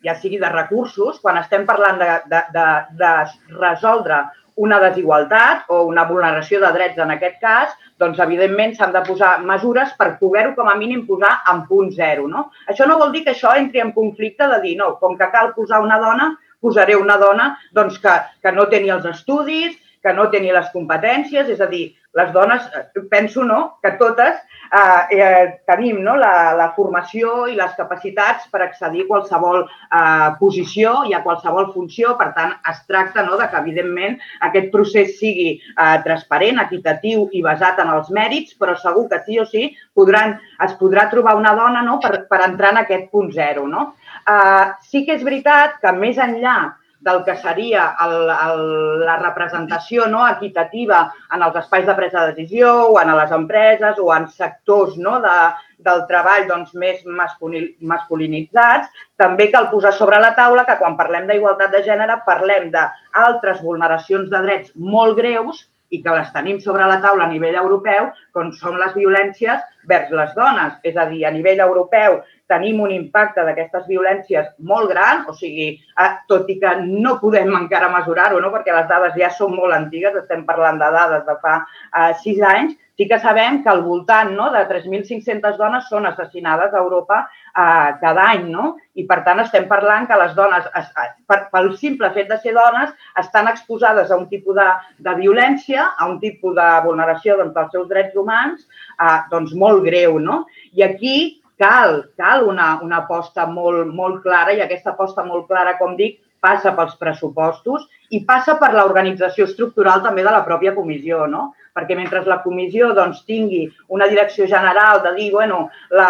ja 0.05 0.15
sigui 0.17 0.39
de 0.41 0.49
recursos, 0.49 1.19
quan 1.21 1.37
estem 1.41 1.65
parlant 1.67 1.99
de, 2.01 2.13
de, 2.29 2.45
de, 2.53 2.67
de 3.01 3.11
resoldre 3.57 4.23
una 4.55 4.79
desigualtat 4.83 5.69
o 5.69 5.83
una 5.87 6.03
vulneració 6.09 6.59
de 6.61 6.71
drets 6.75 6.99
en 6.99 7.13
aquest 7.15 7.39
cas, 7.41 7.75
doncs 8.01 8.19
evidentment 8.19 8.75
s'han 8.75 8.93
de 8.95 9.03
posar 9.07 9.31
mesures 9.45 9.93
per 9.97 10.15
poder-ho 10.19 10.55
com 10.57 10.69
a 10.69 10.75
mínim 10.75 11.05
posar 11.07 11.37
en 11.53 11.63
punt 11.69 11.91
zero. 11.95 12.27
No? 12.27 12.49
Això 12.67 12.87
no 12.87 12.99
vol 12.99 13.13
dir 13.15 13.23
que 13.25 13.35
això 13.35 13.55
entri 13.57 13.81
en 13.83 13.93
conflicte 13.95 14.47
de 14.51 14.59
dir 14.65 14.75
no, 14.79 14.95
com 14.99 15.17
que 15.17 15.29
cal 15.33 15.53
posar 15.55 15.81
una 15.85 15.99
dona, 16.01 16.33
posaré 16.61 16.95
una 16.95 17.17
dona 17.17 17.55
doncs, 17.73 17.97
que, 18.01 18.17
que 18.41 18.51
no 18.51 18.67
té 18.69 18.81
ni 18.81 18.91
els 18.93 19.07
estudis, 19.09 19.77
que 20.01 20.13
no 20.17 20.27
té 20.33 20.41
ni 20.41 20.51
les 20.53 20.69
competències, 20.73 21.49
és 21.49 21.61
a 21.61 21.67
dir, 21.69 21.91
les 22.17 22.31
dones, 22.33 22.65
eh, 22.75 23.03
penso 23.09 23.45
no, 23.47 23.77
que 23.83 23.93
totes 23.99 24.39
eh, 24.71 25.17
eh, 25.19 25.61
tenim 25.67 25.99
no, 26.03 26.15
la, 26.19 26.53
la 26.57 26.69
formació 26.75 27.45
i 27.51 27.55
les 27.57 27.73
capacitats 27.77 28.47
per 28.51 28.63
accedir 28.65 29.05
a 29.05 29.09
qualsevol 29.09 29.63
eh, 29.65 30.29
posició 30.39 30.95
i 31.09 31.15
a 31.15 31.21
qualsevol 31.25 31.71
funció. 31.75 32.15
Per 32.19 32.31
tant, 32.37 32.55
es 32.71 32.81
tracta 32.87 33.25
no, 33.27 33.37
de 33.39 33.49
que, 33.51 33.61
evidentment, 33.61 34.17
aquest 34.47 34.71
procés 34.73 35.17
sigui 35.19 35.49
eh, 35.57 35.97
transparent, 36.05 36.61
equitatiu 36.65 37.27
i 37.31 37.43
basat 37.45 37.81
en 37.83 37.93
els 37.97 38.11
mèrits, 38.13 38.55
però 38.59 38.77
segur 38.79 39.07
que 39.11 39.21
sí 39.25 39.39
o 39.41 39.47
sí 39.49 39.69
podran, 39.97 40.37
es 40.63 40.75
podrà 40.79 41.07
trobar 41.11 41.37
una 41.39 41.55
dona 41.57 41.83
no, 41.85 41.99
per, 42.03 42.25
per 42.31 42.43
entrar 42.47 42.75
en 42.75 42.83
aquest 42.85 43.09
punt 43.11 43.31
zero. 43.35 43.67
No? 43.67 43.91
Eh, 44.27 44.67
sí 44.87 45.05
que 45.05 45.17
és 45.19 45.25
veritat 45.27 45.81
que 45.83 45.95
més 45.97 46.19
enllà 46.21 46.59
del 47.01 47.23
que 47.25 47.35
seria 47.41 47.87
el, 48.05 48.29
el, 48.29 48.61
la 49.01 49.17
representació 49.21 50.05
no, 50.09 50.21
equitativa 50.29 51.01
en 51.33 51.41
els 51.41 51.57
espais 51.63 51.87
de 51.87 51.95
presa 51.97 52.21
de 52.21 52.35
decisió 52.35 52.73
o 52.91 52.99
en 53.01 53.13
les 53.17 53.33
empreses 53.35 53.99
o 53.99 54.11
en 54.13 54.27
sectors 54.29 54.99
no, 55.01 55.17
de, 55.23 55.35
del 55.81 56.05
treball 56.09 56.47
doncs, 56.49 56.75
més 56.77 57.01
masculinitzats, 57.09 58.93
també 59.17 59.49
cal 59.53 59.71
posar 59.73 59.95
sobre 59.97 60.21
la 60.21 60.35
taula 60.37 60.65
que 60.69 60.77
quan 60.79 60.97
parlem 60.99 61.27
d'igualtat 61.29 61.73
de 61.73 61.83
gènere 61.89 62.21
parlem 62.27 62.69
d'altres 62.73 63.61
vulneracions 63.65 64.29
de 64.29 64.45
drets 64.45 64.73
molt 64.77 65.17
greus 65.17 65.65
i 65.91 65.99
que 66.03 66.13
les 66.15 66.29
tenim 66.31 66.59
sobre 66.63 66.85
la 66.87 67.01
taula 67.03 67.25
a 67.25 67.31
nivell 67.31 67.57
europeu, 67.59 68.11
com 68.31 68.53
són 68.55 68.77
les 68.79 68.93
violències 68.95 69.59
vers 69.89 70.11
les 70.15 70.31
dones. 70.37 70.77
És 70.87 70.95
a 70.95 71.05
dir, 71.09 71.25
a 71.27 71.33
nivell 71.35 71.59
europeu 71.65 72.21
tenim 72.51 72.83
un 72.83 72.91
impacte 72.93 73.45
d'aquestes 73.47 73.87
violències 73.87 74.51
molt 74.67 74.91
gran, 74.91 75.25
o 75.31 75.35
sigui, 75.37 75.71
eh, 75.79 76.11
tot 76.31 76.49
i 76.51 76.59
que 76.61 76.75
no 76.83 77.17
podem 77.23 77.55
encara 77.63 77.91
mesurar-ho, 77.95 78.43
no? 78.43 78.51
perquè 78.53 78.75
les 78.75 78.87
dades 78.91 79.17
ja 79.17 79.31
són 79.39 79.55
molt 79.55 79.77
antigues, 79.77 80.19
estem 80.23 80.45
parlant 80.47 80.79
de 80.81 80.91
dades 80.99 81.27
de 81.27 81.37
fa 81.43 81.57
eh, 81.63 82.11
sis 82.23 82.41
anys, 82.53 82.77
sí 83.01 83.07
que 83.07 83.17
sabem 83.19 83.63
que 83.63 83.69
al 83.71 83.81
voltant 83.81 84.35
no, 84.35 84.51
de 84.53 84.61
3.500 84.69 85.57
dones 85.57 85.87
són 85.89 86.05
assassinades 86.05 86.73
a 86.73 86.81
Europa 86.83 87.23
eh, 87.23 87.89
cada 88.03 88.27
any, 88.35 88.45
no? 88.51 88.75
I, 88.93 89.07
per 89.09 89.21
tant, 89.25 89.41
estem 89.41 89.65
parlant 89.71 90.05
que 90.05 90.19
les 90.21 90.35
dones, 90.37 90.67
es, 90.77 90.91
per, 91.25 91.39
pel 91.53 91.71
simple 91.81 92.11
fet 92.13 92.29
de 92.29 92.37
ser 92.43 92.53
dones, 92.53 92.93
estan 93.17 93.49
exposades 93.49 94.11
a 94.11 94.19
un 94.19 94.27
tipus 94.29 94.59
de, 94.59 94.69
de 95.01 95.15
violència, 95.17 95.87
a 95.97 96.09
un 96.11 96.19
tipus 96.21 96.53
de 96.59 96.69
vulneració 96.85 97.39
doncs, 97.39 97.55
dels 97.57 97.73
seus 97.73 97.89
drets 97.89 98.17
humans, 98.21 98.67
eh, 98.99 99.19
doncs 99.33 99.55
molt 99.57 99.81
greu, 99.87 100.19
no? 100.19 100.43
I 100.77 100.85
aquí 100.91 101.15
cal, 101.61 102.01
cal 102.17 102.47
una, 102.49 102.73
una 102.81 103.03
aposta 103.05 103.45
molt, 103.47 103.93
molt 104.01 104.21
clara 104.25 104.57
i 104.57 104.65
aquesta 104.65 104.95
aposta 104.95 105.25
molt 105.27 105.47
clara, 105.51 105.77
com 105.79 105.95
dic, 105.99 106.19
passa 106.41 106.73
pels 106.75 106.97
pressupostos 106.99 107.85
i 108.17 108.23
passa 108.27 108.57
per 108.59 108.71
l'organització 108.73 109.45
estructural 109.47 110.01
també 110.03 110.23
de 110.25 110.33
la 110.33 110.43
pròpia 110.47 110.73
comissió, 110.75 111.27
no? 111.29 111.51
Perquè 111.71 111.95
mentre 111.95 112.23
la 112.27 112.41
comissió 112.43 112.89
doncs, 112.97 113.21
tingui 113.29 113.61
una 113.95 114.07
direcció 114.11 114.47
general 114.49 114.99
de 115.05 115.13
dir, 115.15 115.29
bueno, 115.31 115.61
la 115.95 116.09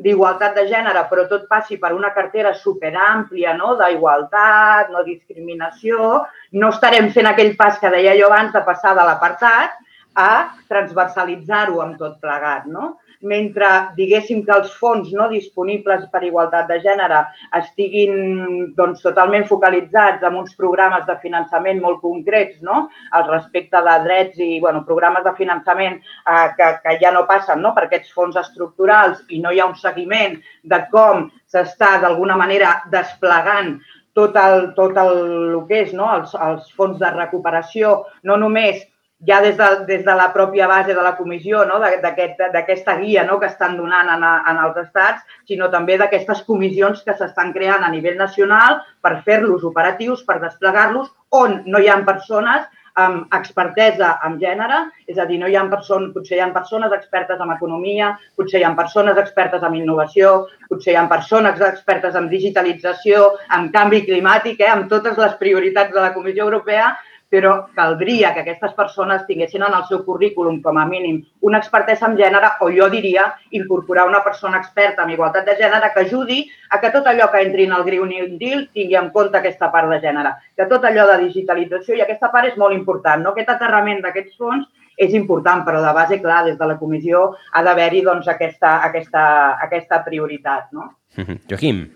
d'igualtat 0.00 0.54
de 0.56 0.64
gènere, 0.70 1.02
però 1.10 1.26
tot 1.28 1.44
passi 1.50 1.76
per 1.82 1.92
una 1.92 2.14
cartera 2.14 2.54
superàmplia 2.56 3.52
no? 3.58 3.74
d'igualtat, 3.76 4.94
no 4.94 5.04
discriminació, 5.04 6.22
no 6.56 6.70
estarem 6.72 7.10
fent 7.12 7.28
aquell 7.28 7.52
pas 7.58 7.76
que 7.82 7.92
deia 7.92 8.14
jo 8.16 8.30
abans 8.30 8.54
de 8.54 8.62
passar 8.64 8.94
de 8.96 9.04
l'apartat 9.04 9.76
a 10.16 10.30
transversalitzar-ho 10.70 11.82
amb 11.84 11.98
tot 12.00 12.16
plegat, 12.22 12.64
no? 12.64 12.94
Mentre 13.22 13.68
diguéssim 13.96 14.42
que 14.44 14.54
els 14.54 14.72
fons 14.80 15.12
no 15.16 15.28
disponibles 15.30 16.06
per 16.12 16.22
igualtat 16.24 16.68
de 16.68 16.78
gènere 16.84 17.22
estiguin 17.58 18.72
doncs, 18.76 19.02
totalment 19.04 19.46
focalitzats 19.48 20.24
en 20.26 20.38
uns 20.42 20.54
programes 20.58 21.06
de 21.08 21.16
finançament 21.22 21.80
molt 21.82 22.00
concrets 22.04 22.60
no? 22.62 22.86
al 23.12 23.28
respecte 23.30 23.82
de 23.88 23.96
drets 24.04 24.38
i 24.42 24.60
bueno, 24.60 24.84
programes 24.88 25.24
de 25.24 25.34
finançament 25.38 26.00
eh, 26.00 26.48
que, 26.56 26.72
que 26.84 26.96
ja 27.02 27.12
no 27.14 27.26
passen 27.28 27.62
no? 27.62 27.74
per 27.74 27.86
aquests 27.86 28.12
fons 28.12 28.36
estructurals 28.40 29.22
i 29.28 29.40
no 29.42 29.52
hi 29.52 29.60
ha 29.60 29.70
un 29.70 29.78
seguiment 29.80 30.40
de 30.64 30.82
com 30.92 31.28
s'està 31.52 31.96
d'alguna 32.02 32.36
manera 32.36 32.80
desplegant 32.92 33.78
tot 34.16 34.36
el, 34.40 34.70
tot 34.76 34.96
el, 34.96 35.16
el 35.52 35.62
que 35.68 35.82
és 35.84 35.92
no? 35.96 36.08
els, 36.16 36.32
els 36.48 36.68
fons 36.76 36.98
de 37.00 37.10
recuperació, 37.12 37.98
no 38.24 38.38
només 38.40 38.80
ja 39.24 39.40
des 39.40 39.56
de, 39.56 39.68
des 39.88 40.04
de 40.04 40.14
la 40.14 40.32
pròpia 40.32 40.66
base 40.68 40.94
de 40.94 41.02
la 41.02 41.16
comissió, 41.16 41.64
no? 41.64 41.78
d'aquesta 41.80 42.50
aquest, 42.60 42.88
guia 43.00 43.24
no? 43.24 43.38
que 43.40 43.46
estan 43.46 43.76
donant 43.76 44.10
en, 44.12 44.24
en 44.24 44.62
els 44.64 44.76
estats, 44.84 45.22
sinó 45.48 45.70
també 45.72 45.96
d'aquestes 45.96 46.42
comissions 46.44 47.02
que 47.02 47.16
s'estan 47.16 47.52
creant 47.52 47.84
a 47.84 47.92
nivell 47.92 48.18
nacional 48.20 48.82
per 49.00 49.22
fer-los 49.24 49.64
operatius, 49.64 50.24
per 50.24 50.40
desplegar-los, 50.42 51.08
on 51.30 51.62
no 51.66 51.80
hi 51.80 51.88
ha 51.88 52.02
persones 52.04 52.68
amb 52.96 53.32
expertesa 53.36 54.14
en 54.24 54.38
gènere, 54.40 54.78
és 55.08 55.18
a 55.20 55.26
dir, 55.28 55.36
no 55.40 55.48
hi 55.48 55.56
ha 55.56 55.66
persones, 55.68 56.14
potser 56.14 56.38
hi 56.38 56.40
ha 56.40 56.52
persones 56.52 56.92
expertes 56.96 57.40
en 57.44 57.52
economia, 57.52 58.14
potser 58.36 58.62
hi 58.62 58.64
ha 58.64 58.72
persones 58.76 59.18
expertes 59.20 59.64
en 59.68 59.76
innovació, 59.76 60.46
potser 60.70 60.94
hi 60.94 60.96
ha 60.96 61.04
persones 61.10 61.60
expertes 61.60 62.16
en 62.16 62.30
digitalització, 62.32 63.34
en 63.52 63.68
canvi 63.74 64.00
climàtic, 64.08 64.64
eh, 64.64 64.72
amb 64.72 64.88
totes 64.88 65.20
les 65.20 65.36
prioritats 65.42 65.92
de 65.92 66.00
la 66.00 66.14
Comissió 66.16 66.48
Europea, 66.48 66.94
però 67.28 67.66
caldria 67.74 68.32
que 68.34 68.44
aquestes 68.44 68.72
persones 68.74 69.24
tinguessin 69.26 69.64
en 69.66 69.74
el 69.74 69.84
seu 69.88 70.04
currículum, 70.06 70.60
com 70.62 70.78
a 70.78 70.86
mínim, 70.86 71.22
una 71.40 71.58
expertesa 71.58 72.06
en 72.06 72.16
gènere 72.18 72.52
o 72.62 72.70
jo 72.70 72.88
diria 72.92 73.26
incorporar 73.50 74.06
una 74.06 74.22
persona 74.24 74.60
experta 74.62 75.04
en 75.04 75.10
igualtat 75.10 75.46
de 75.46 75.56
gènere 75.58 75.90
que 75.94 76.06
ajudi 76.06 76.38
a 76.70 76.80
que 76.80 76.92
tot 76.94 77.06
allò 77.06 77.30
que 77.32 77.42
entri 77.42 77.66
en 77.66 77.74
el 77.74 77.84
Green 77.84 78.38
Deal 78.38 78.68
tingui 78.72 78.96
en 78.96 79.10
compte 79.10 79.38
aquesta 79.38 79.70
part 79.72 79.90
de 79.90 80.00
gènere, 80.00 80.36
que 80.56 80.70
tot 80.70 80.84
allò 80.84 81.06
de 81.10 81.18
digitalització 81.26 81.96
i 81.96 82.02
aquesta 82.06 82.30
part 82.30 82.52
és 82.52 82.56
molt 82.56 82.74
important. 82.74 83.22
No? 83.22 83.34
Aquest 83.34 83.54
aterrament 83.56 84.02
d'aquests 84.04 84.38
fons 84.38 84.66
és 84.96 85.12
important, 85.12 85.64
però 85.66 85.82
de 85.84 85.92
base, 85.92 86.20
clar, 86.22 86.44
des 86.46 86.56
de 86.58 86.66
la 86.66 86.78
comissió 86.78 87.34
ha 87.52 87.62
d'haver-hi 87.62 88.02
doncs, 88.06 88.28
aquesta, 88.32 88.80
aquesta, 88.86 89.22
aquesta 89.66 90.02
prioritat. 90.06 90.70
No? 90.72 90.92
Joaquim. 91.50 91.86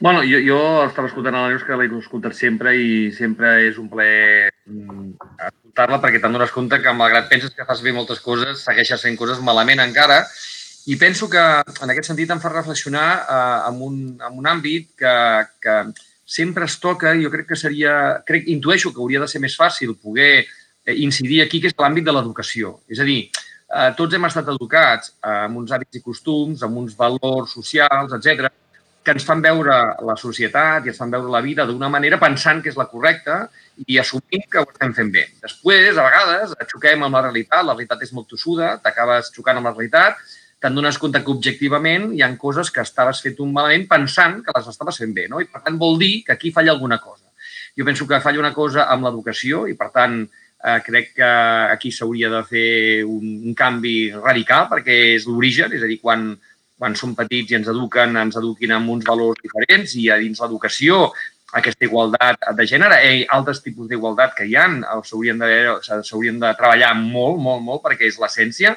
Bueno, 0.00 0.22
jo, 0.26 0.40
jo 0.42 0.58
estava 0.84 1.08
escoltant 1.08 1.36
a 1.38 1.44
la 1.44 1.50
Neus, 1.52 1.62
que 1.64 1.76
l'he 1.78 1.86
escoltat 1.98 2.34
sempre 2.36 2.74
i 2.76 3.10
sempre 3.14 3.54
és 3.68 3.78
un 3.78 3.86
plaer 3.88 4.50
mm, 4.66 5.12
escoltar-la 5.48 6.00
perquè 6.02 6.20
te'n 6.22 6.34
dones 6.34 6.52
compte 6.54 6.80
que, 6.82 6.94
malgrat 6.98 7.30
penses 7.30 7.54
que 7.54 7.66
fas 7.68 7.82
bé 7.82 7.94
moltes 7.94 8.20
coses, 8.20 8.64
segueixes 8.66 9.04
fent 9.06 9.16
coses 9.20 9.42
malament 9.42 9.84
encara. 9.84 10.24
I 10.90 10.98
penso 11.00 11.30
que, 11.32 11.40
en 11.40 11.92
aquest 11.92 12.10
sentit, 12.10 12.30
em 12.30 12.42
fa 12.42 12.50
reflexionar 12.52 13.06
eh, 13.22 13.60
en, 13.70 13.78
un, 13.86 14.00
en 14.18 14.42
un 14.42 14.50
àmbit 14.50 14.90
que, 14.98 15.14
que 15.62 15.78
sempre 16.26 16.66
es 16.68 16.76
toca 16.82 17.14
i 17.14 17.24
jo 17.24 17.30
crec 17.32 17.48
que 17.52 17.56
seria, 17.60 17.94
crec, 18.26 18.50
intueixo 18.52 18.92
que 18.92 19.00
hauria 19.00 19.22
de 19.22 19.30
ser 19.30 19.40
més 19.40 19.56
fàcil 19.56 19.94
poder 19.94 20.42
eh, 20.42 20.98
incidir 21.06 21.40
aquí, 21.44 21.62
que 21.62 21.70
és 21.72 21.78
l'àmbit 21.78 22.04
de 22.04 22.12
l'educació. 22.12 22.80
És 22.92 23.00
a 23.00 23.08
dir, 23.08 23.22
eh, 23.30 23.88
tots 23.96 24.18
hem 24.18 24.28
estat 24.28 24.50
educats 24.52 25.14
eh, 25.14 25.38
amb 25.46 25.62
uns 25.62 25.72
hàbits 25.72 26.02
i 26.02 26.04
costums, 26.04 26.66
amb 26.66 26.82
uns 26.82 26.98
valors 26.98 27.56
socials, 27.56 28.12
etc 28.18 28.50
que 29.04 29.12
ens 29.12 29.26
fan 29.28 29.42
veure 29.44 29.74
la 30.08 30.16
societat 30.16 30.86
i 30.86 30.92
ens 30.92 30.98
fan 31.00 31.12
veure 31.12 31.30
la 31.30 31.42
vida 31.44 31.66
d'una 31.68 31.90
manera 31.92 32.18
pensant 32.22 32.62
que 32.64 32.70
és 32.72 32.78
la 32.80 32.88
correcta 32.88 33.42
i 33.86 33.98
assumint 34.00 34.46
que 34.50 34.62
ho 34.62 34.68
estem 34.70 34.94
fent 34.96 35.10
bé. 35.12 35.26
Després, 35.42 35.98
a 35.98 36.06
vegades, 36.06 36.54
xoquem 36.70 37.04
amb 37.04 37.18
la 37.18 37.26
realitat, 37.26 37.60
la 37.66 37.74
realitat 37.76 38.06
és 38.06 38.14
molt 38.16 38.30
tossuda, 38.32 38.78
t'acabes 38.84 39.28
xocant 39.34 39.60
amb 39.60 39.68
la 39.68 39.74
realitat, 39.74 40.22
te'n 40.64 40.78
dones 40.78 40.96
compte 40.96 41.20
que 41.20 41.32
objectivament 41.34 42.08
hi 42.16 42.22
han 42.24 42.38
coses 42.40 42.70
que 42.72 42.80
estaves 42.80 43.20
fent 43.20 43.42
un 43.44 43.52
malament 43.52 43.84
pensant 43.90 44.38
que 44.46 44.54
les 44.56 44.70
estaves 44.72 45.02
fent 45.02 45.12
bé, 45.12 45.26
no? 45.28 45.42
I 45.42 45.50
per 45.52 45.60
tant 45.66 45.76
vol 45.80 45.98
dir 46.00 46.14
que 46.24 46.32
aquí 46.32 46.54
falla 46.54 46.72
alguna 46.72 46.98
cosa. 47.02 47.28
Jo 47.76 47.84
penso 47.84 48.06
que 48.08 48.22
falla 48.24 48.40
una 48.40 48.54
cosa 48.56 48.88
amb 48.88 49.04
l'educació 49.04 49.66
i 49.68 49.76
per 49.76 49.90
tant 49.92 50.22
eh, 50.24 50.78
crec 50.86 51.12
que 51.18 51.30
aquí 51.74 51.92
s'hauria 51.92 52.30
de 52.32 52.40
fer 52.48 52.70
un, 53.04 53.36
un 53.50 53.58
canvi 53.58 54.14
radical 54.16 54.70
perquè 54.72 54.96
és 55.18 55.28
l'origen, 55.28 55.76
és 55.76 55.84
a 55.84 55.90
dir, 55.90 56.00
quan, 56.00 56.30
quan 56.84 56.96
som 57.00 57.14
petits 57.16 57.54
i 57.54 57.56
ens 57.56 57.70
eduquen, 57.72 58.12
ens 58.20 58.36
eduquin 58.36 58.74
amb 58.76 58.92
uns 58.92 59.06
valors 59.08 59.40
diferents 59.40 59.96
i 59.96 60.10
a 60.12 60.20
dins 60.20 60.42
l'educació 60.42 61.06
aquesta 61.56 61.86
igualtat 61.86 62.50
de 62.58 62.66
gènere 62.68 62.98
i 63.08 63.22
altres 63.32 63.62
tipus 63.64 63.88
d'igualtat 63.88 64.34
que 64.36 64.44
hi 64.44 64.56
ha 64.58 64.66
s'haurien 65.06 65.40
de, 65.40 65.48
de 66.42 66.50
treballar 66.58 66.90
molt, 66.98 67.40
molt, 67.40 67.62
molt 67.64 67.84
perquè 67.84 68.10
és 68.10 68.18
l'essència. 68.20 68.74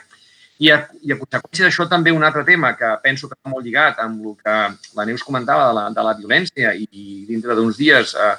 I 0.58 0.72
a, 0.74 0.78
i 1.06 1.12
a 1.14 1.18
conseqüència 1.20 1.68
d'això 1.68 1.86
també 1.90 2.14
un 2.14 2.24
altre 2.26 2.42
tema 2.46 2.72
que 2.78 2.88
penso 3.04 3.28
que 3.28 3.36
està 3.36 3.52
molt 3.52 3.66
lligat 3.66 4.00
amb 4.02 4.24
el 4.24 4.38
que 4.40 4.56
la 4.98 5.06
Neus 5.06 5.26
comentava 5.26 5.68
de 5.68 5.76
la, 5.78 5.84
de 5.94 6.06
la 6.08 6.16
violència 6.18 6.72
i, 6.74 6.88
i 6.88 7.26
dintre 7.28 7.58
d'uns 7.58 7.78
dies, 7.78 8.16
eh, 8.16 8.32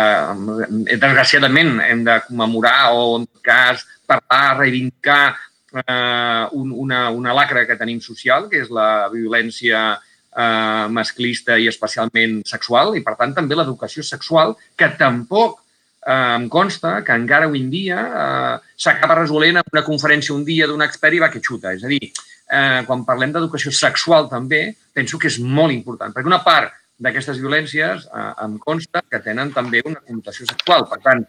eh, 0.00 0.96
desgraciadament, 0.96 1.76
hem 1.84 2.02
de 2.08 2.16
commemorar 2.26 2.90
o 2.96 3.20
en 3.20 3.28
cas 3.46 3.84
parlar, 4.10 4.58
reivindicar 4.58 5.36
eh, 5.74 6.46
un, 6.52 6.72
una, 6.72 7.08
una 7.10 7.34
lacra 7.34 7.66
que 7.66 7.78
tenim 7.78 8.00
social, 8.04 8.48
que 8.50 8.62
és 8.64 8.70
la 8.74 9.08
violència 9.12 9.82
eh, 9.94 10.86
masclista 10.90 11.58
i 11.58 11.68
especialment 11.70 12.40
sexual, 12.48 12.94
i 12.96 13.04
per 13.06 13.16
tant 13.20 13.34
també 13.36 13.58
l'educació 13.58 14.04
sexual, 14.06 14.56
que 14.76 14.90
tampoc 15.00 15.60
eh, 16.06 16.34
em 16.38 16.48
consta 16.48 17.00
que 17.06 17.16
encara 17.16 17.48
avui 17.50 17.62
en 17.64 17.70
dia 17.70 18.00
eh, 18.00 18.56
s'acaba 18.76 19.20
resolent 19.20 19.60
en 19.60 19.72
una 19.72 19.86
conferència 19.86 20.34
un 20.34 20.44
dia 20.44 20.68
d'un 20.70 20.82
expert 20.86 21.16
i 21.16 21.22
va 21.22 21.30
que 21.32 21.42
xuta. 21.44 21.74
És 21.76 21.84
a 21.84 21.92
dir, 21.92 22.02
eh, 22.50 22.82
quan 22.86 23.06
parlem 23.08 23.32
d'educació 23.34 23.72
sexual 23.72 24.28
també, 24.30 24.68
penso 24.94 25.18
que 25.18 25.30
és 25.30 25.40
molt 25.40 25.74
important, 25.74 26.14
perquè 26.14 26.30
una 26.30 26.44
part 26.44 26.76
d'aquestes 27.00 27.38
violències 27.40 28.04
eh, 28.06 28.32
em 28.44 28.58
consta 28.60 29.02
que 29.08 29.22
tenen 29.24 29.52
també 29.56 29.82
una 29.84 30.02
connotació 30.04 30.46
sexual. 30.48 30.86
Per 30.90 31.00
tant, 31.04 31.24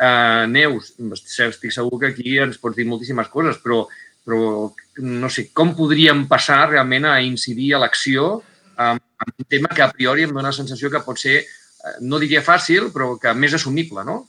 eh, 0.00 0.46
Neus, 0.48 0.94
estic 0.98 1.74
segur 1.76 2.00
que 2.00 2.14
aquí 2.14 2.38
ens 2.40 2.58
pots 2.58 2.78
dir 2.80 2.88
moltíssimes 2.88 3.28
coses, 3.28 3.60
però, 3.62 3.84
però 4.24 4.70
no 5.04 5.30
sé, 5.32 5.50
com 5.54 5.76
podríem 5.76 6.26
passar 6.30 6.64
realment 6.70 7.06
a 7.06 7.20
incidir 7.22 7.74
a 7.74 7.84
l'acció 7.84 8.40
en 8.80 8.96
un 8.96 9.44
tema 9.44 9.68
que 9.68 9.82
a 9.84 9.92
priori 9.92 10.24
em 10.24 10.30
dóna 10.32 10.48
la 10.48 10.56
sensació 10.56 10.88
que 10.88 11.02
pot 11.04 11.18
ser 11.20 11.42
Eh, 11.80 11.96
no 12.04 12.20
diria 12.20 12.42
fàcil, 12.44 12.90
però 12.94 13.14
que 13.20 13.32
més 13.36 13.56
assumible, 13.56 14.04
no? 14.04 14.20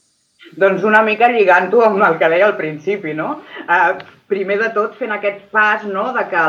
Doncs 0.58 0.84
una 0.88 1.02
mica 1.04 1.30
lligant-ho 1.32 1.82
amb 1.84 2.02
el 2.06 2.18
que 2.20 2.28
deia 2.32 2.48
al 2.48 2.56
principi, 2.58 3.12
no? 3.16 3.28
Uh, 3.64 3.92
primer 4.32 4.56
de 4.60 4.70
tot 4.72 4.96
fent 4.96 5.12
aquest 5.12 5.44
pas 5.52 5.84
no, 5.84 6.06
de 6.16 6.24
que 6.30 6.42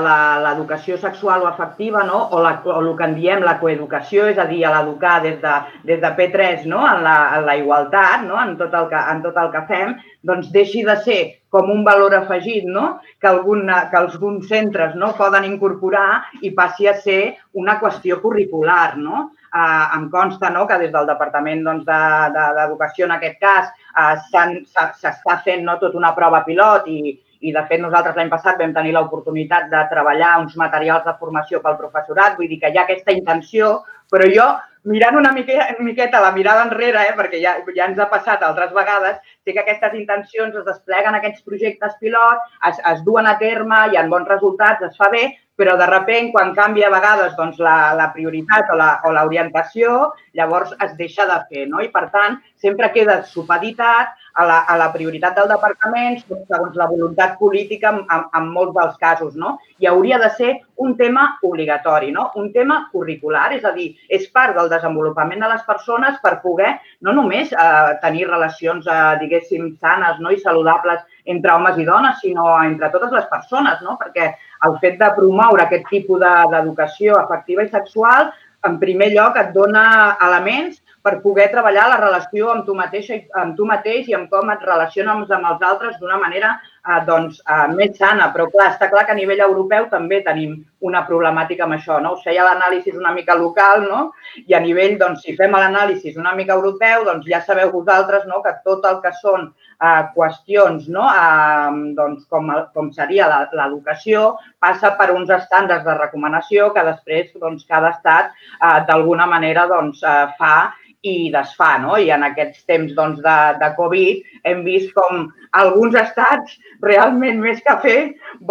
l'educació 0.46 0.98
sexual 1.02 1.43
o 1.43 1.50
afectiva 1.50 2.06
no, 2.08 2.22
o, 2.32 2.39
la, 2.46 2.54
o 2.63 2.80
el 2.80 2.89
que 3.00 3.10
en 3.10 3.15
diem 3.19 3.43
la 3.43 3.58
coeducació, 3.60 4.30
és 4.32 4.39
a 4.39 4.48
dir, 4.48 4.63
l'educar 4.63 5.19
des, 5.26 5.38
de, 5.43 5.54
des 5.91 6.02
de 6.04 6.12
P3 6.17 6.63
no, 6.72 6.82
en, 6.88 7.04
la, 7.06 7.17
en 7.38 7.48
la 7.50 7.58
igualtat, 7.60 8.24
no, 8.30 8.39
en, 8.39 8.56
tot 8.62 8.74
el 8.80 8.89
que, 8.93 9.04
en 9.13 9.24
tot 9.28 9.39
el 9.43 9.52
que 9.54 9.63
fem, 9.69 9.96
doncs 10.24 10.52
deixi 10.56 10.86
de 10.88 10.96
ser 11.04 11.22
com 11.54 11.69
un 11.69 11.84
valor 11.86 12.15
afegit 12.17 12.65
no, 12.65 12.98
que, 13.19 13.30
algun, 13.30 13.67
que 13.91 14.00
alguns 14.00 14.48
centres 14.50 14.96
no, 14.96 15.12
poden 15.19 15.46
incorporar 15.52 16.24
i 16.41 16.54
passi 16.56 16.88
a 16.88 16.96
ser 16.98 17.22
una 17.60 17.80
qüestió 17.84 18.22
curricular. 18.24 18.96
No? 18.98 19.30
eh, 19.54 19.98
em 19.98 20.10
consta 20.10 20.50
no, 20.50 20.65
que 20.67 20.80
des 20.82 20.91
del 20.93 21.10
Departament 21.10 21.62
d'Educació, 21.63 21.86
doncs, 21.86 22.80
de, 22.80 22.96
de, 22.98 23.06
en 23.06 23.15
aquest 23.17 23.38
cas, 23.43 23.69
eh, 23.93 24.88
s'està 25.02 25.38
fent 25.46 25.63
no, 25.67 25.78
tot 25.82 25.96
una 26.00 26.13
prova 26.17 26.43
pilot 26.48 26.89
i, 26.89 27.13
i 27.44 27.54
de 27.56 27.64
fet 27.70 27.82
nosaltres 27.84 28.16
l'any 28.18 28.32
passat 28.32 28.60
vam 28.60 28.74
tenir 28.76 28.94
l'oportunitat 28.96 29.70
de 29.72 29.82
treballar 29.92 30.38
uns 30.42 30.56
materials 30.60 31.04
de 31.08 31.16
formació 31.20 31.62
pel 31.64 31.80
professorat, 31.80 32.38
vull 32.38 32.52
dir 32.52 32.60
que 32.62 32.72
hi 32.72 32.80
ha 32.80 32.86
aquesta 32.88 33.16
intenció, 33.16 33.74
però 34.12 34.30
jo 34.32 34.48
mirant 34.84 35.16
una 35.16 35.32
miqueta, 35.32 35.70
una 35.78 35.86
miqueta 35.88 36.22
la 36.22 36.32
mirada 36.36 36.66
enrere, 36.68 37.06
eh, 37.08 37.14
perquè 37.18 37.40
ja, 37.42 37.54
ja 37.76 37.86
ens 37.88 38.00
ha 38.00 38.10
passat 38.12 38.44
altres 38.44 38.74
vegades, 38.76 39.22
sé 39.44 39.54
que 39.54 39.64
aquestes 39.64 39.96
intencions 40.00 40.56
es 40.60 40.66
despleguen 40.68 41.16
aquests 41.16 41.46
projectes 41.48 41.96
pilot, 42.02 42.44
es, 42.70 42.82
es 42.92 43.04
duen 43.08 43.28
a 43.28 43.38
terme, 43.40 43.80
hi 43.92 44.00
ha 44.00 44.08
bons 44.12 44.28
resultats, 44.28 44.84
es 44.90 45.00
fa 45.00 45.10
bé, 45.14 45.30
però 45.56 45.76
de 45.78 45.86
sobte, 45.86 46.32
quan 46.34 46.54
canvia 46.58 46.88
a 46.90 46.94
vegades 46.94 47.36
doncs, 47.38 47.60
la, 47.62 47.94
la 47.96 48.10
prioritat 48.14 48.72
o 48.74 49.12
l'orientació, 49.14 50.14
llavors 50.34 50.74
es 50.82 50.96
deixa 50.98 51.28
de 51.30 51.40
fer. 51.50 51.68
No? 51.70 51.80
I, 51.80 51.92
per 51.94 52.10
tant, 52.10 52.40
sempre 52.58 52.90
queda 52.92 53.22
supeditat 53.24 54.18
a 54.34 54.46
la, 54.46 54.60
a 54.65 54.78
la 54.78 54.89
prioritat 54.93 55.36
del 55.38 55.50
departament 55.52 56.17
segons 56.24 56.78
la 56.80 56.88
voluntat 56.89 57.36
política 57.38 57.91
en, 57.93 58.02
en, 58.12 58.24
en 58.38 58.48
molts 58.54 58.74
dels 58.76 58.96
casos. 59.02 59.36
No? 59.39 59.58
I 59.78 59.89
hauria 59.91 60.17
de 60.22 60.30
ser 60.38 60.54
un 60.84 60.96
tema 60.98 61.28
obligatori, 61.46 62.12
no? 62.12 62.30
un 62.41 62.52
tema 62.54 62.80
curricular, 62.91 63.52
és 63.58 63.65
a 63.65 63.74
dir, 63.76 63.91
és 64.10 64.26
part 64.34 64.58
del 64.58 64.72
desenvolupament 64.72 65.43
de 65.43 65.52
les 65.52 65.65
persones 65.67 66.17
per 66.24 66.39
poder 66.41 66.74
no 67.06 67.13
només 67.13 67.54
eh, 67.54 67.91
tenir 68.02 68.26
relacions, 68.30 68.88
eh, 68.89 69.02
diguéssim, 69.22 69.76
sanes 69.82 70.22
no? 70.24 70.34
i 70.34 70.41
saludables 70.41 71.04
entre 71.30 71.54
homes 71.54 71.78
i 71.78 71.86
dones, 71.88 72.17
sinó 72.22 72.50
entre 72.63 72.89
totes 72.93 73.13
les 73.13 73.30
persones, 73.32 73.82
no? 73.86 74.00
perquè 74.02 74.32
el 74.65 74.80
fet 74.82 74.98
de 75.00 75.12
promoure 75.15 75.67
aquest 75.67 75.86
tipus 75.91 76.24
d'educació 76.24 77.19
afectiva 77.19 77.63
i 77.63 77.72
sexual, 77.72 78.34
en 78.63 78.80
primer 78.80 79.10
lloc 79.12 79.38
et 79.39 79.52
dona 79.56 79.86
elements 80.24 80.80
per 81.04 81.18
poder 81.22 81.50
treballar 81.52 81.89
la 81.92 82.00
relació 82.00 82.50
amb 82.54 82.63
tu, 82.68 82.74
mateixa, 82.80 83.18
amb 83.42 83.58
tu 83.58 83.68
mateix 83.68 84.08
i 84.08 84.16
amb 84.16 84.30
com 84.32 84.52
et 84.54 84.62
relaciones 84.63 85.32
amb 85.36 85.50
els 85.50 85.66
altres 85.68 85.98
d'una 86.00 86.20
manera 86.22 86.54
eh, 86.56 87.02
doncs, 87.08 87.42
eh, 87.44 87.66
més 87.76 87.98
sana. 88.00 88.30
Però 88.32 88.48
clar, 88.52 88.70
està 88.72 88.88
clar 88.92 89.04
que 89.06 89.12
a 89.12 89.18
nivell 89.18 89.44
europeu 89.44 89.89
també 89.92 90.22
tenim 90.24 90.56
una 90.88 91.04
problemàtica 91.08 91.66
amb 91.66 91.76
això. 91.76 92.00
No? 92.04 92.13
Us 92.16 92.24
feia 92.24 92.46
l'anàlisi 92.48 92.96
una 92.96 93.12
mica 93.16 93.36
local 93.36 93.84
no? 93.89 94.06
i 94.48 94.56
a 94.56 94.62
nivell, 94.63 94.96
doncs, 95.02 95.26
si 95.28 95.36
fem 95.36 95.52
l'anàlisi 95.60 96.16
una 96.20 96.34
mica 96.39 96.56
europeu, 96.56 97.04
doncs 97.10 97.28
ja 97.28 97.42
sabeu 97.44 97.72
vosaltres 97.76 98.24
no? 98.30 98.39
que 98.46 98.56
tot 98.63 98.88
el 98.88 99.02
que 99.04 99.12
són 99.20 99.50
eh, 99.84 100.04
qüestions 100.16 100.88
no? 100.88 101.10
eh, 101.10 101.92
doncs, 101.98 102.24
com, 102.32 102.52
com 102.76 102.92
seria 102.96 103.28
l'educació 103.52 104.38
passa 104.63 104.94
per 105.00 105.12
uns 105.12 105.32
estàndards 105.36 105.84
de 105.84 105.98
recomanació 106.00 106.72
que 106.76 106.86
després 106.88 107.36
doncs, 107.44 107.68
cada 107.68 107.92
estat 107.98 108.32
eh, 108.32 108.80
d'alguna 108.88 109.28
manera 109.28 109.68
doncs, 109.72 110.00
eh, 110.04 110.32
fa 110.39 110.56
i 111.04 111.30
desfà. 111.34 111.76
No? 111.84 111.98
I 112.00 112.10
en 112.16 112.24
aquests 112.28 112.63
temps 112.70 112.94
doncs, 112.98 113.22
de, 113.24 113.38
de 113.60 113.70
Covid 113.78 114.48
hem 114.50 114.63
vist 114.68 114.94
com 114.96 115.28
alguns 115.60 115.98
estats 116.00 116.56
realment 116.84 117.42
més 117.44 117.60
que 117.66 117.76
fer 117.84 117.98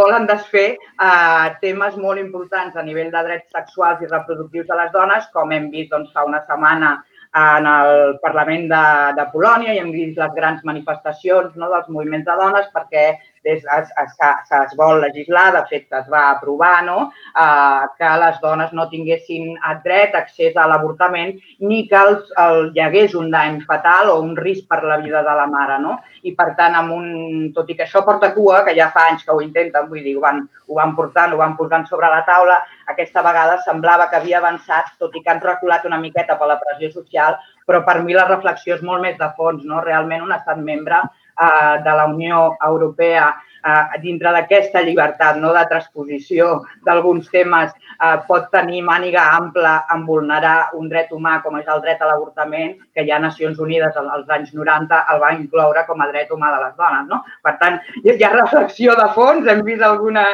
volen 0.00 0.28
desfer 0.28 0.68
eh, 0.76 1.46
temes 1.64 1.96
molt 2.00 2.20
importants 2.20 2.76
a 2.76 2.84
nivell 2.86 3.10
de 3.14 3.24
drets 3.28 3.56
sexuals 3.56 4.04
i 4.04 4.10
reproductius 4.10 4.68
de 4.68 4.78
les 4.82 4.92
dones, 4.94 5.26
com 5.32 5.52
hem 5.52 5.70
vist 5.72 5.90
doncs, 5.92 6.12
fa 6.12 6.26
una 6.28 6.44
setmana 6.46 6.98
en 7.32 7.66
el 7.66 8.18
Parlament 8.20 8.66
de, 8.68 8.84
de 9.16 9.24
Polònia 9.32 9.72
i 9.72 9.80
hem 9.80 9.92
vist 9.94 10.18
les 10.20 10.32
grans 10.36 10.64
manifestacions 10.68 11.54
no, 11.56 11.70
dels 11.72 11.88
moviments 11.88 12.28
de 12.28 12.34
dones 12.36 12.68
perquè 12.74 13.06
es, 13.42 13.64
es, 13.64 13.88
es, 14.02 14.52
es 14.60 14.76
vol 14.76 15.00
legislar, 15.02 15.52
de 15.56 15.62
fet 15.70 15.98
es 15.98 16.08
va 16.12 16.30
aprovar 16.30 16.84
no? 16.84 17.10
eh, 17.34 17.86
que 17.98 18.10
les 18.22 18.38
dones 18.40 18.72
no 18.72 18.88
tinguessin 18.90 19.56
dret 19.84 20.14
accés 20.14 20.56
a 20.56 20.66
l'avortament 20.70 21.34
ni 21.60 21.82
que 21.88 21.98
els, 21.98 22.30
el, 22.38 22.70
hi 22.74 22.82
hagués 22.84 23.16
un 23.18 23.30
dany 23.32 23.60
fatal 23.66 24.12
o 24.12 24.20
un 24.22 24.36
risc 24.36 24.68
per 24.70 24.82
la 24.84 24.98
vida 25.02 25.22
de 25.22 25.36
la 25.38 25.46
mare. 25.50 25.78
No? 25.82 25.98
I 26.22 26.34
per 26.38 26.52
tant, 26.58 26.76
amb 26.78 26.94
un, 26.94 27.06
tot 27.54 27.70
i 27.70 27.76
que 27.78 27.86
això 27.86 28.04
porta 28.06 28.32
cua, 28.34 28.62
que 28.66 28.76
ja 28.78 28.90
fa 28.94 29.08
anys 29.10 29.24
que 29.26 29.34
ho 29.34 29.40
intenten, 29.42 29.88
vull 29.90 30.04
dir, 30.04 30.16
ho 30.18 30.22
van, 30.22 30.44
ho 30.68 30.78
van 30.78 30.94
portant, 30.98 31.34
ho 31.34 31.40
van 31.40 31.56
posant 31.58 31.88
sobre 31.90 32.10
la 32.12 32.22
taula, 32.28 32.60
aquesta 32.92 33.24
vegada 33.24 33.58
semblava 33.66 34.08
que 34.10 34.20
havia 34.20 34.38
avançat, 34.38 34.94
tot 35.02 35.16
i 35.16 35.22
que 35.22 35.32
han 35.32 35.42
reculat 35.42 35.86
una 35.88 36.00
miqueta 36.02 36.38
per 36.38 36.50
la 36.50 36.60
pressió 36.60 36.92
social, 36.92 37.38
però 37.66 37.82
per 37.86 38.00
mi 38.02 38.14
la 38.14 38.28
reflexió 38.28 38.76
és 38.76 38.86
molt 38.86 39.02
més 39.02 39.18
de 39.18 39.28
fons, 39.36 39.64
no? 39.64 39.82
Realment 39.82 40.24
un 40.26 40.34
estat 40.34 40.58
membre 40.62 41.00
eh, 41.40 41.82
de 41.84 41.96
la 42.00 42.06
Unió 42.06 42.52
Europea 42.60 43.32
eh, 43.64 43.98
dintre 44.02 44.32
d'aquesta 44.34 44.82
llibertat 44.82 45.38
no, 45.40 45.52
de 45.54 45.62
transposició 45.70 46.48
d'alguns 46.86 47.28
temes 47.32 47.70
eh, 47.72 48.16
pot 48.28 48.48
tenir 48.54 48.82
màniga 48.86 49.24
ampla 49.36 49.74
en 49.94 50.04
vulnerar 50.06 50.72
un 50.78 50.88
dret 50.90 51.12
humà 51.14 51.38
com 51.44 51.58
és 51.60 51.68
el 51.70 51.82
dret 51.84 52.02
a 52.02 52.10
l'avortament, 52.10 52.74
que 52.94 53.06
ja 53.08 53.20
Nacions 53.22 53.60
Unides 53.62 53.96
als 54.00 54.34
anys 54.36 54.52
90 54.54 55.04
el 55.14 55.22
va 55.22 55.32
incloure 55.36 55.86
com 55.86 56.02
a 56.02 56.08
dret 56.10 56.32
humà 56.34 56.52
de 56.54 56.62
les 56.64 56.74
dones. 56.80 57.06
No? 57.08 57.22
Per 57.42 57.54
tant, 57.62 57.78
hi 58.02 58.16
ha 58.24 58.34
reflexió 58.34 58.96
de 58.98 59.08
fons, 59.14 59.46
hem 59.48 59.62
vist 59.66 59.86
alguna, 59.86 60.26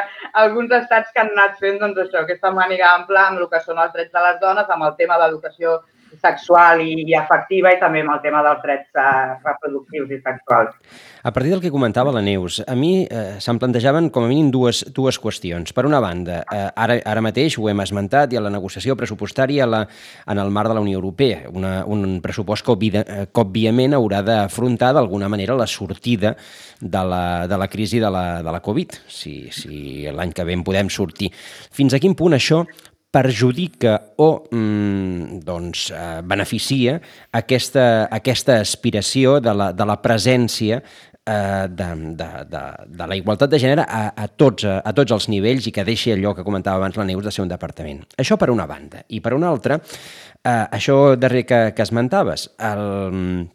alguns 0.43 0.73
estats 0.81 1.13
que 1.13 1.23
han 1.23 1.33
anat 1.35 1.59
fent 1.61 1.79
doncs, 1.81 2.01
això, 2.05 2.23
aquesta 2.23 2.51
màniga 2.55 2.93
ampla 2.95 3.27
amb 3.29 3.43
el 3.43 3.49
que 3.51 3.61
són 3.65 3.79
els 3.79 3.93
drets 3.95 4.13
de 4.13 4.25
les 4.25 4.41
dones, 4.41 4.69
amb 4.69 4.89
el 4.89 4.95
tema 4.99 5.19
d'educació 5.21 5.79
sexual 6.17 6.81
i, 6.81 7.05
i 7.07 7.15
afectiva 7.17 7.73
i 7.73 7.79
també 7.81 8.01
amb 8.03 8.15
el 8.15 8.21
tema 8.23 8.41
dels 8.45 8.61
drets 8.63 8.89
eh, 8.97 9.37
reproductius 9.45 10.11
i 10.15 10.19
sexuals. 10.23 10.75
A 11.21 11.33
partir 11.35 11.51
del 11.51 11.61
que 11.61 11.71
comentava 11.71 12.13
la 12.15 12.21
Neus, 12.23 12.61
a 12.65 12.75
mi 12.79 13.03
eh, 13.03 13.37
se'm 13.43 13.59
plantejaven 13.59 14.09
com 14.09 14.23
a 14.23 14.29
mínim 14.31 14.49
dues, 14.53 14.85
dues 14.95 15.19
qüestions. 15.19 15.73
Per 15.75 15.83
una 15.85 15.99
banda, 15.99 16.41
eh, 16.47 16.69
ara, 16.73 16.99
ara 17.03 17.23
mateix 17.23 17.57
ho 17.59 17.67
hem 17.69 17.83
esmentat, 17.83 18.33
i 18.33 18.39
a 18.39 18.43
la 18.45 18.53
negociació 18.53 18.95
pressupostària 18.95 19.67
la, 19.67 19.83
en 20.31 20.39
el 20.39 20.53
marc 20.55 20.71
de 20.71 20.77
la 20.79 20.83
Unió 20.85 20.99
Europea, 21.01 21.41
una, 21.51 21.83
un 21.85 22.21
pressupost 22.23 22.65
que, 22.65 22.71
òbvia, 22.73 23.03
eh, 23.03 23.27
que 23.27 23.43
òbviament 23.43 23.97
haurà 23.97 24.23
d'afrontar 24.23 24.93
d'alguna 24.95 25.29
manera 25.29 25.57
la 25.59 25.67
sortida 25.67 26.35
de 26.79 27.03
la, 27.03 27.47
de 27.47 27.57
la 27.59 27.67
crisi 27.67 27.99
de 27.99 28.09
la, 28.09 28.25
de 28.41 28.55
la 28.55 28.63
Covid, 28.63 28.95
si, 29.07 29.49
si 29.51 30.07
l'any 30.07 30.31
que 30.31 30.47
ve 30.47 30.55
en 30.55 30.63
podem 30.63 30.89
sortir. 30.89 31.33
Fins 31.35 31.93
a 31.93 31.99
quin 31.99 32.15
punt 32.15 32.37
això 32.37 32.63
perjudica 33.11 33.95
o 34.21 34.45
mm, 34.51 35.41
doncs, 35.45 35.89
eh, 35.91 36.21
beneficia 36.23 36.99
aquesta, 37.33 38.07
aquesta 38.11 38.59
aspiració 38.61 39.39
de 39.41 39.53
la, 39.53 39.71
de 39.73 39.87
la 39.89 39.97
presència 40.01 40.77
eh, 41.25 41.65
de, 41.69 41.89
de, 42.19 42.29
de, 42.51 42.63
de 42.85 43.07
la 43.09 43.17
igualtat 43.17 43.49
de 43.49 43.59
gènere 43.61 43.85
a, 43.85 44.03
a, 44.13 44.27
tots, 44.29 44.65
a, 44.69 44.79
a 44.85 44.93
tots 44.93 45.15
els 45.15 45.29
nivells 45.33 45.67
i 45.67 45.73
que 45.73 45.85
deixi 45.87 46.13
allò 46.13 46.35
que 46.37 46.45
comentava 46.45 46.77
abans 46.77 46.99
la 46.99 47.07
Neus 47.09 47.25
de 47.25 47.33
ser 47.33 47.45
un 47.45 47.51
departament. 47.51 48.03
Això 48.21 48.37
per 48.37 48.51
una 48.53 48.67
banda. 48.69 49.01
I 49.09 49.21
per 49.25 49.33
una 49.37 49.49
altra, 49.49 49.79
eh, 49.79 50.65
això 50.69 51.15
darrer 51.17 51.45
que, 51.49 51.61
que 51.73 51.85
esmentaves, 51.85 52.49
el, 52.69 53.47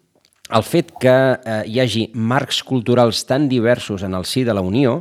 el 0.51 0.67
fet 0.67 0.91
que 1.01 1.15
eh, 1.15 1.61
hi 1.71 1.79
hagi 1.79 2.09
marcs 2.13 2.61
culturals 2.67 3.23
tan 3.29 3.47
diversos 3.49 4.03
en 4.03 4.19
el 4.19 4.27
si 4.27 4.43
de 4.43 4.53
la 4.53 4.61
Unió, 4.65 4.99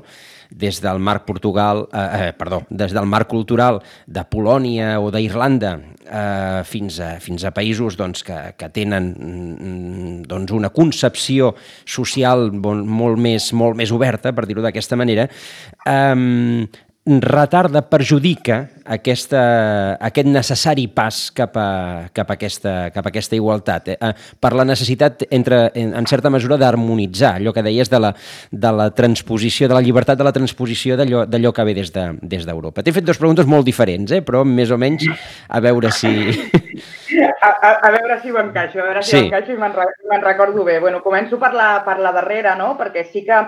des 0.54 0.78
del 0.80 1.00
marc 1.02 1.24
Portugal, 1.26 1.88
eh, 1.92 2.28
eh, 2.28 2.32
perdó, 2.38 2.62
des 2.70 2.92
del 2.94 3.06
marc 3.10 3.28
cultural 3.28 3.80
de 4.06 4.22
Polònia 4.30 5.00
o 5.02 5.10
d'Irlanda 5.10 5.74
eh, 6.06 6.62
fins, 6.64 7.00
a, 7.02 7.16
fins 7.20 7.44
a 7.44 7.50
països 7.54 7.98
doncs, 7.98 8.22
que, 8.22 8.38
que 8.58 8.70
tenen 8.70 9.10
mm, 9.14 10.14
doncs, 10.30 10.54
una 10.54 10.70
concepció 10.70 11.54
social 11.84 12.52
molt 12.54 13.18
més, 13.18 13.50
molt 13.52 13.78
més 13.78 13.92
oberta, 13.94 14.32
per 14.32 14.46
dir-ho 14.46 14.62
d'aquesta 14.62 14.98
manera, 15.00 15.26
eh, 15.84 16.66
retarda, 17.04 17.82
perjudica 17.84 18.62
aquesta, 18.88 19.40
aquest 20.00 20.28
necessari 20.28 20.86
pas 20.88 21.18
cap 21.36 21.56
a, 21.60 22.08
cap 22.16 22.30
a, 22.30 22.36
aquesta, 22.38 22.72
cap 22.94 23.04
a 23.04 23.10
aquesta 23.12 23.36
igualtat, 23.36 23.90
eh? 23.92 24.12
per 24.40 24.52
la 24.56 24.64
necessitat, 24.64 25.26
entre, 25.28 25.66
en, 25.76 25.92
en 26.00 26.08
certa 26.08 26.32
mesura, 26.32 26.56
d'harmonitzar 26.60 27.34
allò 27.36 27.52
que 27.52 27.64
deies 27.64 27.92
de 27.92 28.00
la, 28.00 28.14
de 28.50 28.72
la 28.72 28.88
transposició, 28.96 29.68
de 29.68 29.76
la 29.76 29.82
llibertat 29.84 30.16
de 30.20 30.24
la 30.24 30.32
transposició 30.32 30.96
d'allò 30.96 31.52
que 31.52 31.68
ve 31.68 31.76
des 31.76 31.92
d'Europa. 31.92 32.80
De, 32.80 32.84
des 32.84 32.88
T'he 32.88 32.96
fet 32.96 33.04
dues 33.04 33.20
preguntes 33.20 33.44
molt 33.44 33.68
diferents, 33.68 34.16
eh? 34.16 34.22
però 34.24 34.40
més 34.48 34.72
o 34.72 34.80
menys 34.80 35.04
a 35.48 35.60
veure 35.60 35.92
si... 35.92 36.08
A, 37.44 37.50
a, 37.52 37.70
a 37.84 37.90
veure 37.92 38.16
si 38.22 38.32
ho 38.32 38.40
encaixo, 38.40 38.80
a 38.80 38.88
veure 38.88 39.02
si 39.04 39.12
sí. 39.12 39.18
ho 39.18 39.26
encaixo 39.26 39.52
i 39.52 39.60
me'n 39.60 40.24
recordo 40.24 40.64
bé. 40.64 40.80
Bueno, 40.80 41.02
començo 41.04 41.36
per 41.38 41.52
la, 41.52 41.68
per 41.84 41.98
la 42.00 42.10
darrera, 42.16 42.56
no? 42.56 42.72
perquè 42.80 43.04
sí 43.12 43.22
que 43.28 43.44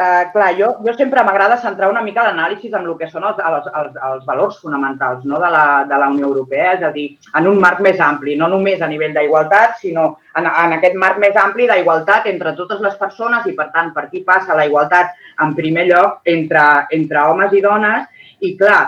Eh, 0.00 0.30
clar, 0.32 0.52
jo, 0.54 0.66
jo 0.86 0.92
sempre 0.94 1.24
m'agrada 1.26 1.56
centrar 1.58 1.88
una 1.90 2.04
mica 2.06 2.22
l'anàlisi 2.22 2.68
en 2.70 2.84
el 2.84 2.92
que 3.00 3.08
són 3.10 3.24
els, 3.26 3.38
els, 3.42 3.64
els, 3.80 3.96
els 4.08 4.26
valors 4.28 4.60
fonamentals 4.62 5.24
no? 5.26 5.40
de, 5.42 5.48
la, 5.50 5.62
de 5.90 5.96
la 5.98 6.10
Unió 6.12 6.28
Europea, 6.28 6.76
és 6.76 6.84
a 6.86 6.90
dir, 6.94 7.06
en 7.40 7.48
un 7.50 7.58
marc 7.58 7.80
més 7.82 7.98
ampli, 7.98 8.36
no 8.38 8.46
només 8.52 8.78
a 8.78 8.86
nivell 8.86 9.16
d'igualtat, 9.16 9.74
sinó 9.80 10.04
en, 10.38 10.46
en 10.46 10.76
aquest 10.76 10.94
marc 11.02 11.18
més 11.18 11.34
ampli 11.42 11.66
d'igualtat 11.66 12.28
entre 12.30 12.54
totes 12.60 12.84
les 12.84 12.94
persones 13.00 13.48
i, 13.50 13.56
per 13.58 13.72
tant, 13.74 13.90
per 13.96 14.06
qui 14.12 14.22
passa 14.28 14.54
la 14.54 14.68
igualtat 14.70 15.18
en 15.42 15.56
primer 15.58 15.88
lloc 15.90 16.22
entre, 16.36 16.68
entre 16.94 17.26
homes 17.32 17.58
i 17.58 17.64
dones. 17.66 18.06
I, 18.38 18.54
clar, 18.60 18.80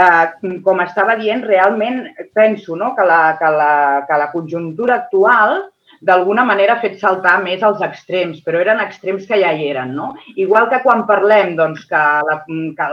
eh, 0.00 0.56
com 0.64 0.80
estava 0.80 1.18
dient, 1.20 1.44
realment 1.44 2.06
penso 2.32 2.80
no? 2.80 2.94
que, 2.96 3.04
la, 3.04 3.36
que, 3.36 3.52
la, 3.52 3.74
que 4.08 4.22
la 4.24 4.32
conjuntura 4.32 5.02
actual 5.02 5.58
d'alguna 6.04 6.44
manera 6.44 6.76
fet 6.82 6.98
saltar 7.00 7.38
més 7.42 7.62
els 7.64 7.80
extrems, 7.86 8.40
però 8.44 8.60
eren 8.60 8.82
extrems 8.84 9.24
que 9.28 9.38
ja 9.40 9.52
hi 9.52 9.68
eren. 9.70 9.94
No? 9.96 10.10
Igual 10.36 10.68
que 10.72 10.82
quan 10.84 11.04
parlem 11.08 11.54
doncs, 11.56 11.86
que 11.88 12.88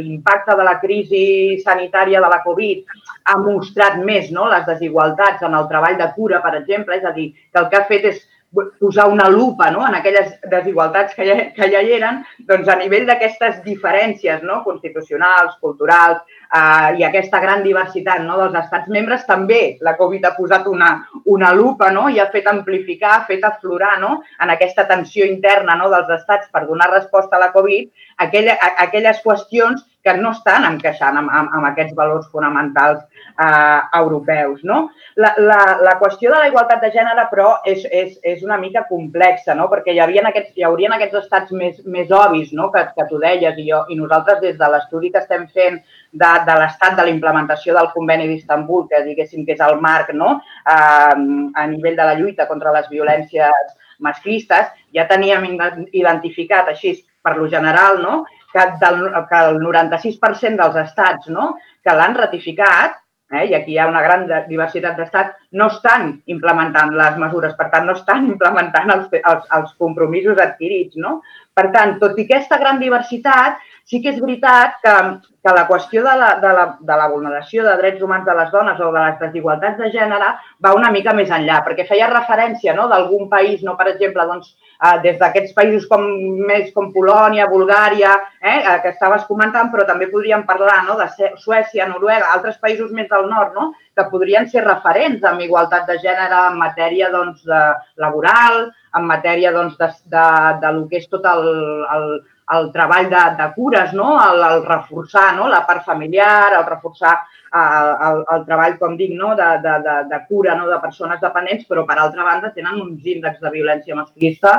l'impacte 0.00 0.56
de 0.58 0.66
la 0.66 0.78
crisi 0.82 1.24
sanitària 1.64 2.22
de 2.24 2.32
la 2.32 2.40
Covid 2.46 2.96
ha 3.30 3.36
mostrat 3.44 4.00
més 4.02 4.32
no? 4.34 4.48
les 4.50 4.66
desigualtats 4.66 5.44
en 5.46 5.54
el 5.54 5.68
treball 5.70 6.00
de 6.00 6.10
cura, 6.16 6.42
per 6.42 6.56
exemple, 6.58 6.98
és 6.98 7.06
a 7.06 7.14
dir, 7.14 7.30
que 7.52 7.62
el 7.62 7.70
que 7.70 7.78
ha 7.78 7.86
fet 7.90 8.10
és 8.12 8.26
posar 8.50 9.08
una 9.08 9.28
lupa 9.28 9.70
no? 9.70 9.86
en 9.86 9.94
aquelles 9.94 10.32
desigualtats 10.50 11.14
que 11.14 11.26
ja, 11.26 11.36
que 11.52 11.68
ja 11.70 11.82
hi 11.84 11.92
eren, 11.98 12.22
doncs 12.48 12.68
a 12.68 12.76
nivell 12.80 13.04
d'aquestes 13.06 13.60
diferències 13.64 14.42
no? 14.42 14.62
constitucionals, 14.64 15.58
culturals, 15.60 16.22
eh, 16.48 16.96
i 16.98 17.04
aquesta 17.04 17.40
gran 17.44 17.62
diversitat 17.66 18.24
no, 18.24 18.38
dels 18.40 18.56
estats 18.62 18.88
membres, 18.88 19.26
també 19.28 19.76
la 19.84 19.96
Covid 20.00 20.24
ha 20.24 20.34
posat 20.38 20.66
una, 20.70 20.90
una 21.26 21.52
lupa 21.52 21.90
no, 21.92 22.08
i 22.08 22.18
ha 22.18 22.30
fet 22.32 22.48
amplificar, 22.48 23.18
ha 23.18 23.26
fet 23.28 23.44
aflorar 23.44 23.98
no, 24.00 24.22
en 24.40 24.54
aquesta 24.54 24.88
tensió 24.88 25.28
interna 25.28 25.76
no, 25.76 25.92
dels 25.92 26.16
estats 26.16 26.48
per 26.52 26.64
donar 26.66 26.90
resposta 26.94 27.36
a 27.36 27.44
la 27.44 27.52
Covid 27.52 27.92
aquella, 28.24 28.56
a, 28.56 28.74
aquelles 28.88 29.20
qüestions 29.24 29.84
que 30.08 30.16
no 30.16 30.32
estan 30.32 30.64
encaixant 30.64 31.18
amb, 31.20 31.28
amb, 31.28 31.52
amb 31.58 31.68
aquests 31.68 31.94
valors 31.96 32.28
fonamentals 32.32 33.02
eh, 33.04 33.80
europeus. 34.00 34.62
No? 34.64 34.80
La, 35.20 35.34
la, 35.36 35.60
la 35.84 35.94
qüestió 36.00 36.32
de 36.32 36.40
la 36.40 36.48
igualtat 36.48 36.80
de 36.84 36.90
gènere, 36.94 37.26
però, 37.32 37.50
és, 37.68 37.84
és, 37.92 38.16
és 38.32 38.44
una 38.46 38.56
mica 38.60 38.86
complexa, 38.88 39.56
no? 39.58 39.68
perquè 39.72 39.92
hi, 39.92 40.00
havia 40.04 40.24
aquests, 40.30 40.54
hi 40.56 40.64
haurien 40.66 40.94
aquests 40.96 41.20
estats 41.22 41.52
més, 41.52 41.82
més 41.84 42.12
obvis 42.14 42.54
no? 42.56 42.70
que, 42.72 42.86
que 42.96 43.08
tu 43.10 43.20
deies 43.20 43.58
i, 43.60 43.66
jo, 43.68 43.82
i 43.92 43.98
nosaltres 43.98 44.40
des 44.44 44.56
de 44.60 44.70
l'estudi 44.72 45.12
que 45.12 45.20
estem 45.20 45.44
fent 45.52 45.80
de, 46.12 46.30
de 46.48 46.56
l'estat 46.62 46.96
de 46.96 47.04
la 47.04 47.12
implementació 47.12 47.76
del 47.76 47.90
conveni 47.92 48.30
d'Istanbul, 48.30 48.86
que 48.88 49.04
diguéssim 49.04 49.44
que 49.44 49.56
és 49.58 49.64
el 49.64 49.76
marc 49.84 50.14
no? 50.16 50.38
a, 50.64 50.78
a 51.12 51.68
nivell 51.68 51.98
de 51.98 52.08
la 52.08 52.16
lluita 52.16 52.48
contra 52.48 52.72
les 52.72 52.88
violències 52.88 53.76
masclistes, 54.00 54.70
ja 54.94 55.04
teníem 55.10 55.44
identificat 55.92 56.70
així 56.70 56.94
per 57.22 57.36
lo 57.36 57.48
general 57.50 57.98
no? 58.00 58.22
Que, 58.52 58.64
del, 58.80 59.04
que 59.28 59.42
el 59.50 59.60
96% 59.60 60.56
dels 60.62 60.80
estats 60.84 61.28
no? 61.32 61.52
que 61.84 61.94
l'han 61.94 62.16
ratificat 62.16 62.96
eh, 63.32 63.44
i 63.50 63.54
aquí 63.54 63.74
hi 63.74 63.78
ha 63.78 63.88
una 63.90 64.02
gran 64.04 64.26
diversitat 64.48 64.96
d'estats, 64.96 65.36
no 65.60 65.68
estan 65.72 66.10
implementant 66.32 66.94
les 66.96 67.18
mesures, 67.20 67.54
per 67.58 67.68
tant, 67.72 67.86
no 67.88 67.96
estan 67.98 68.26
implementant 68.32 68.94
els, 68.94 69.08
els, 69.18 69.48
els 69.58 69.74
compromisos 69.84 70.40
adquirits. 70.44 70.96
No? 70.96 71.18
Per 71.54 71.68
tant, 71.74 71.98
tot 72.02 72.18
i 72.18 72.26
aquesta 72.28 72.60
gran 72.60 72.80
diversitat, 72.82 73.60
Sí 73.88 74.02
que 74.04 74.10
és 74.12 74.18
veritat 74.20 74.74
que, 74.84 74.94
que 75.40 75.52
la 75.56 75.62
qüestió 75.64 76.02
de 76.04 76.14
la, 76.20 76.34
de, 76.42 76.48
la, 76.52 76.64
de 76.90 76.96
la 77.00 77.06
vulneració 77.08 77.62
de 77.64 77.76
drets 77.80 78.02
humans 78.04 78.26
de 78.26 78.34
les 78.36 78.50
dones 78.52 78.82
o 78.84 78.90
de 78.92 79.00
les 79.00 79.16
desigualtats 79.22 79.80
de 79.80 79.88
gènere 79.94 80.28
va 80.64 80.74
una 80.76 80.90
mica 80.92 81.14
més 81.16 81.32
enllà, 81.32 81.62
perquè 81.64 81.86
feia 81.88 82.10
referència 82.10 82.74
no, 82.76 82.84
d'algun 82.90 83.30
país, 83.32 83.62
no, 83.64 83.78
per 83.80 83.88
exemple, 83.94 84.28
doncs, 84.28 84.52
eh, 84.76 84.92
des 85.06 85.16
d'aquests 85.22 85.56
països 85.56 85.88
com, 85.88 86.04
més 86.52 86.68
com 86.76 86.92
Polònia, 86.92 87.48
Bulgària, 87.48 88.12
eh, 88.42 88.58
eh, 88.58 88.76
que 88.84 88.92
estaves 88.92 89.24
comentant, 89.30 89.72
però 89.72 89.88
també 89.88 90.12
podríem 90.12 90.44
parlar 90.44 90.82
no, 90.84 91.00
de 91.00 91.32
Suècia, 91.40 91.88
Noruega, 91.88 92.34
altres 92.36 92.60
països 92.60 92.92
més 92.92 93.08
del 93.08 93.24
nord, 93.32 93.56
no, 93.56 93.70
que 93.96 94.10
podrien 94.12 94.52
ser 94.52 94.68
referents 94.68 95.24
en 95.24 95.40
igualtat 95.48 95.88
de 95.88 95.96
gènere 96.04 96.48
en 96.50 96.60
matèria 96.60 97.08
doncs, 97.14 97.40
de, 97.48 97.66
laboral, 98.04 98.66
en 99.00 99.08
matèria 99.08 99.56
doncs, 99.56 99.80
de, 99.80 99.94
de, 100.12 100.32
de 100.60 100.76
lo 100.76 100.90
que 100.92 101.00
és 101.00 101.08
tot 101.08 101.24
el, 101.24 101.48
el, 101.96 102.10
el 102.56 102.70
treball 102.72 103.08
de, 103.10 103.24
de 103.38 103.48
cures, 103.54 103.92
no? 103.92 104.12
el, 104.22 104.42
el 104.50 104.64
reforçar 104.66 105.34
no? 105.36 105.48
la 105.48 105.64
part 105.66 105.84
familiar, 105.84 106.54
el 106.58 106.64
reforçar 106.66 107.14
el, 107.52 107.90
el, 108.08 108.22
el 108.36 108.46
treball, 108.46 108.78
com 108.80 108.96
dic, 108.96 109.12
no? 109.16 109.34
de, 109.36 109.50
de, 109.64 109.76
de, 109.84 109.98
de 110.12 110.22
cura 110.28 110.56
no? 110.56 110.68
de 110.70 110.80
persones 110.80 111.20
dependents, 111.20 111.66
però 111.68 111.84
per 111.88 111.98
altra 111.98 112.24
banda 112.24 112.52
tenen 112.54 112.80
uns 112.80 113.04
índexs 113.04 113.44
de 113.44 113.52
violència 113.52 113.98
masclista 113.98 114.56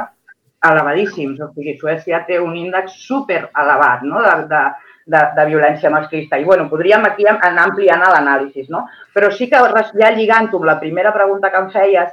elevadíssims. 0.69 1.39
O 1.41 1.49
sigui, 1.55 1.77
Suècia 1.79 2.23
té 2.27 2.39
un 2.41 2.55
índex 2.59 2.99
super 3.07 3.47
elevat 3.47 4.05
no? 4.05 4.21
de, 4.25 4.35
de, 4.51 4.63
de, 5.09 5.21
de 5.37 5.45
violència 5.49 5.91
masclista. 5.93 6.37
I 6.37 6.45
bueno, 6.45 6.67
podríem 6.69 7.05
aquí 7.07 7.25
anar 7.29 7.69
ampliant 7.69 8.03
l'anàlisi, 8.05 8.67
no? 8.69 8.85
Però 9.15 9.31
sí 9.33 9.47
que 9.49 9.61
ja 9.95 10.11
lligant-ho 10.13 10.59
amb 10.59 10.67
la 10.67 10.77
primera 10.81 11.13
pregunta 11.15 11.49
que 11.49 11.63
em 11.63 11.71
feies, 11.73 12.11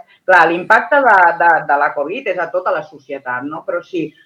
l'impacte 0.49 1.03
de, 1.05 1.19
de, 1.43 1.51
de 1.69 1.77
la 1.83 1.91
Covid 1.95 2.33
és 2.33 2.39
a 2.41 2.49
tota 2.55 2.73
la 2.75 2.85
societat, 2.87 3.45
no? 3.45 3.65
Però 3.67 3.83
sí, 3.85 4.07
Eh, 4.09 4.26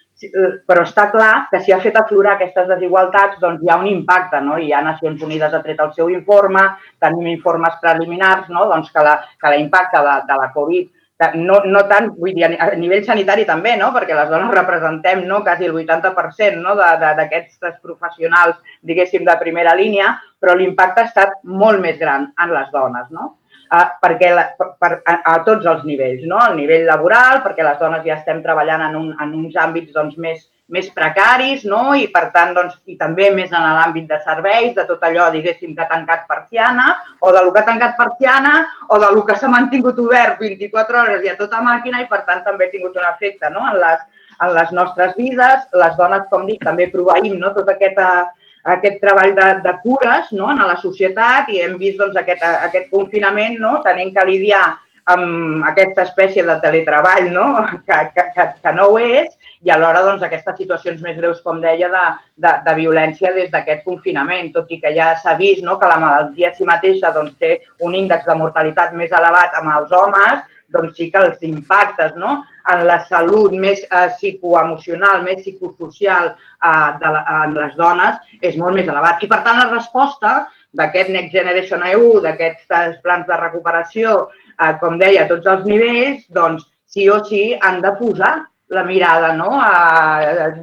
però 0.69 0.83
està 0.85 1.07
clar 1.09 1.47
que 1.49 1.59
si 1.65 1.73
ha 1.73 1.79
fet 1.81 1.95
aflorar 1.97 2.35
aquestes 2.35 2.67
desigualtats, 2.69 3.39
doncs 3.41 3.63
hi 3.63 3.71
ha 3.71 3.79
un 3.81 3.87
impacte, 3.89 4.41
no? 4.45 4.57
I 4.61 4.69
ja 4.69 4.81
Nacions 4.85 5.21
Unides 5.25 5.53
ha 5.53 5.61
tret 5.65 5.79
el 5.81 5.93
seu 5.97 6.11
informe, 6.13 6.67
tenim 7.01 7.31
informes 7.33 7.79
preliminars, 7.81 8.49
no? 8.53 8.67
Doncs 8.69 8.91
que 8.93 9.53
l'impacte 9.55 10.03
de, 10.05 10.17
de 10.29 10.41
la 10.43 10.51
Covid 10.53 10.89
no, 11.35 11.59
no 11.65 11.83
tant, 11.89 12.09
vull 12.17 12.33
dir, 12.33 12.45
a 12.47 12.69
nivell 12.79 13.03
sanitari 13.05 13.45
també, 13.45 13.75
no? 13.77 13.91
perquè 13.93 14.15
les 14.17 14.29
dones 14.31 14.53
representem 14.55 15.23
no? 15.27 15.41
quasi 15.45 15.67
el 15.67 15.75
80% 15.77 16.61
no? 16.61 16.75
d'aquests 16.79 17.59
professionals, 17.83 18.57
diguéssim, 18.81 19.25
de 19.27 19.35
primera 19.39 19.75
línia, 19.77 20.15
però 20.41 20.55
l'impacte 20.57 21.03
ha 21.03 21.09
estat 21.09 21.37
molt 21.43 21.81
més 21.83 21.99
gran 22.01 22.31
en 22.41 22.55
les 22.55 22.73
dones. 22.73 23.11
No? 23.13 23.35
Eh, 23.71 23.87
perquè 24.03 24.31
la, 24.35 24.45
per, 24.57 24.93
a, 25.05 25.17
a 25.33 25.35
tots 25.47 25.67
els 25.69 25.83
nivells, 25.87 26.23
no? 26.27 26.39
al 26.41 26.57
nivell 26.59 26.87
laboral, 26.89 27.41
perquè 27.45 27.65
les 27.65 27.79
dones 27.79 28.03
ja 28.07 28.17
estem 28.19 28.41
treballant 28.43 28.89
en, 28.89 28.97
un, 28.99 29.11
en 29.23 29.35
uns 29.37 29.55
àmbits 29.59 29.93
doncs, 29.95 30.17
més, 30.21 30.43
més 30.71 30.87
precaris 30.95 31.65
no? 31.67 31.81
i 31.99 32.07
per 32.13 32.29
tant 32.35 32.53
doncs, 32.55 32.77
i 32.91 32.97
també 32.99 33.29
més 33.35 33.51
en 33.51 33.67
l'àmbit 33.77 34.07
de 34.09 34.19
serveis, 34.25 34.71
de 34.77 34.85
tot 34.87 35.03
allò, 35.07 35.29
diguéssim, 35.33 35.75
que 35.75 35.85
ha 35.85 35.89
tancat 35.91 36.25
persiana 36.29 36.93
o 37.19 37.33
de 37.35 37.43
lo 37.43 37.51
que 37.51 37.63
ha 37.63 37.67
tancat 37.67 37.97
persiana 37.99 38.55
o 38.89 38.99
de 39.03 39.11
lo 39.15 39.25
que 39.27 39.35
s'ha 39.39 39.51
mantingut 39.51 39.99
obert 39.99 40.39
24 40.39 41.03
hores 41.03 41.27
i 41.27 41.31
a 41.31 41.37
tota 41.39 41.61
màquina 41.65 42.03
i 42.03 42.09
per 42.11 42.23
tant 42.27 42.43
també 42.47 42.67
ha 42.67 42.75
tingut 42.75 42.95
un 42.95 43.07
efecte 43.11 43.51
no? 43.51 43.65
en, 43.71 43.79
les, 43.83 44.03
en 44.41 44.53
les 44.55 44.71
nostres 44.75 45.15
vides. 45.19 45.67
Les 45.83 45.97
dones, 45.99 46.27
com 46.31 46.47
dic, 46.47 46.63
també 46.63 46.87
proveïm 46.91 47.35
no? 47.39 47.51
tota 47.55 47.75
aquesta 47.75 48.31
aquest 48.63 49.01
treball 49.01 49.33
de, 49.37 49.47
de 49.65 49.73
cures 49.83 50.31
no, 50.37 50.51
en 50.53 50.61
la 50.67 50.77
societat 50.81 51.49
i 51.49 51.61
hem 51.63 51.77
vist 51.81 51.97
doncs, 52.01 52.17
aquest, 52.19 52.43
aquest 52.69 52.89
confinament 52.93 53.57
no, 53.59 53.79
tenint 53.85 54.13
que 54.15 54.25
lidiar 54.27 54.65
amb 55.11 55.65
aquesta 55.65 56.03
espècie 56.05 56.43
de 56.45 56.55
teletreball 56.61 57.31
no, 57.33 57.45
que, 57.87 57.97
que, 58.13 58.25
que, 58.35 58.45
que 58.61 58.73
no 58.77 58.91
ho 58.91 58.99
és 59.01 59.33
i 59.65 59.71
alhora 59.73 60.03
doncs, 60.05 60.23
aquestes 60.25 60.57
situacions 60.57 61.01
més 61.01 61.17
greus, 61.17 61.41
com 61.45 61.61
deia, 61.61 61.89
de, 61.89 62.05
de, 62.45 62.53
de 62.65 62.75
violència 62.77 63.33
des 63.33 63.49
d'aquest 63.53 63.83
confinament, 63.85 64.51
tot 64.53 64.69
i 64.69 64.79
que 64.81 64.93
ja 64.95 65.11
s'ha 65.21 65.35
vist 65.41 65.65
no, 65.65 65.77
que 65.81 65.89
la 65.89 65.99
malaltia 66.01 66.53
si 66.55 66.69
mateixa 66.69 67.13
doncs, 67.13 67.35
té 67.41 67.59
un 67.81 67.97
índex 67.97 68.25
de 68.29 68.37
mortalitat 68.37 68.93
més 68.97 69.13
elevat 69.13 69.57
amb 69.59 69.73
els 69.75 69.93
homes, 69.93 70.45
doncs 70.73 70.97
sí 70.97 71.09
que 71.11 71.21
els 71.21 71.43
impactes 71.47 72.15
no? 72.19 72.41
en 72.71 72.85
la 72.87 72.99
salut 73.09 73.53
més 73.57 73.81
eh, 73.83 74.07
psicoemocional, 74.15 75.23
més 75.25 75.41
psicosocial 75.43 76.31
eh, 76.31 76.89
de 77.01 77.13
la, 77.15 77.23
en 77.45 77.55
les 77.57 77.75
dones 77.79 78.35
és 78.41 78.57
molt 78.61 78.77
més 78.77 78.87
elevat. 78.87 79.23
I, 79.23 79.31
per 79.31 79.41
tant, 79.45 79.59
la 79.61 79.71
resposta 79.71 80.35
d'aquest 80.77 81.11
Next 81.11 81.35
Generation 81.35 81.83
EU, 81.91 82.13
d'aquests 82.23 83.01
plans 83.03 83.27
de 83.27 83.39
recuperació, 83.41 84.15
eh, 84.57 84.73
com 84.83 84.99
deia, 85.01 85.25
a 85.25 85.31
tots 85.31 85.49
els 85.51 85.67
nivells, 85.67 86.23
doncs 86.29 86.67
sí 86.91 87.09
o 87.09 87.21
sí 87.27 87.51
han 87.59 87.81
de 87.83 87.93
posar 87.99 88.37
la 88.71 88.83
mirada, 88.87 89.33
no? 89.35 89.49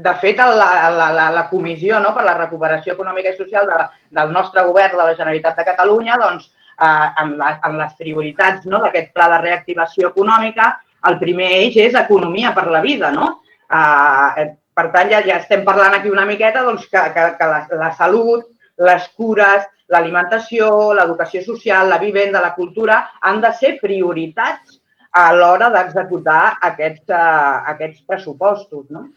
De 0.01 0.13
fet, 0.21 0.39
la, 0.41 0.69
la, 0.97 1.09
la, 1.13 1.27
la 1.31 1.43
comissió 1.51 1.99
no? 2.01 2.15
per 2.17 2.25
la 2.25 2.39
recuperació 2.39 2.95
econòmica 2.95 3.35
i 3.35 3.37
social 3.37 3.69
de, 3.69 3.83
del 4.17 4.33
nostre 4.33 4.65
govern 4.65 4.97
de 4.97 5.03
la 5.03 5.17
Generalitat 5.19 5.61
de 5.61 5.67
Catalunya, 5.67 6.17
doncs, 6.23 6.47
en, 6.79 7.35
la, 7.41 7.55
en 7.65 7.79
les 7.81 7.95
prioritats 7.99 8.67
no? 8.67 8.83
d'aquest 8.85 9.11
pla 9.17 9.29
de 9.35 9.41
reactivació 9.43 10.13
econòmica, 10.13 10.71
el 11.09 11.19
primer 11.19 11.49
eix 11.59 11.77
és 11.89 11.99
economia 11.99 12.53
per 12.55 12.67
la 12.71 12.83
vida, 12.85 13.11
no? 13.15 13.39
Eh, 13.71 14.47
per 14.79 14.87
tant, 14.95 15.11
ja, 15.11 15.23
ja 15.27 15.41
estem 15.43 15.65
parlant 15.67 15.97
aquí 15.97 16.11
una 16.11 16.27
miqueta 16.27 16.63
doncs, 16.67 16.87
que, 16.91 17.03
que, 17.15 17.27
que 17.39 17.51
la, 17.51 17.61
la 17.81 17.91
salut, 17.99 18.47
les 18.87 19.09
cures, 19.19 19.67
l'alimentació, 19.91 20.69
l'educació 20.95 21.43
social, 21.43 21.89
la 21.91 21.99
vivenda, 21.99 22.43
la 22.45 22.55
cultura 22.55 23.01
han 23.21 23.41
de 23.43 23.51
ser 23.59 23.79
prioritats 23.81 24.79
a 25.19 25.33
l'hora 25.35 25.71
d'executar 25.75 26.59
aquests, 26.71 27.09
uh, 27.11 27.65
aquests 27.73 28.05
pressupostos. 28.07 28.85
No? 28.95 29.09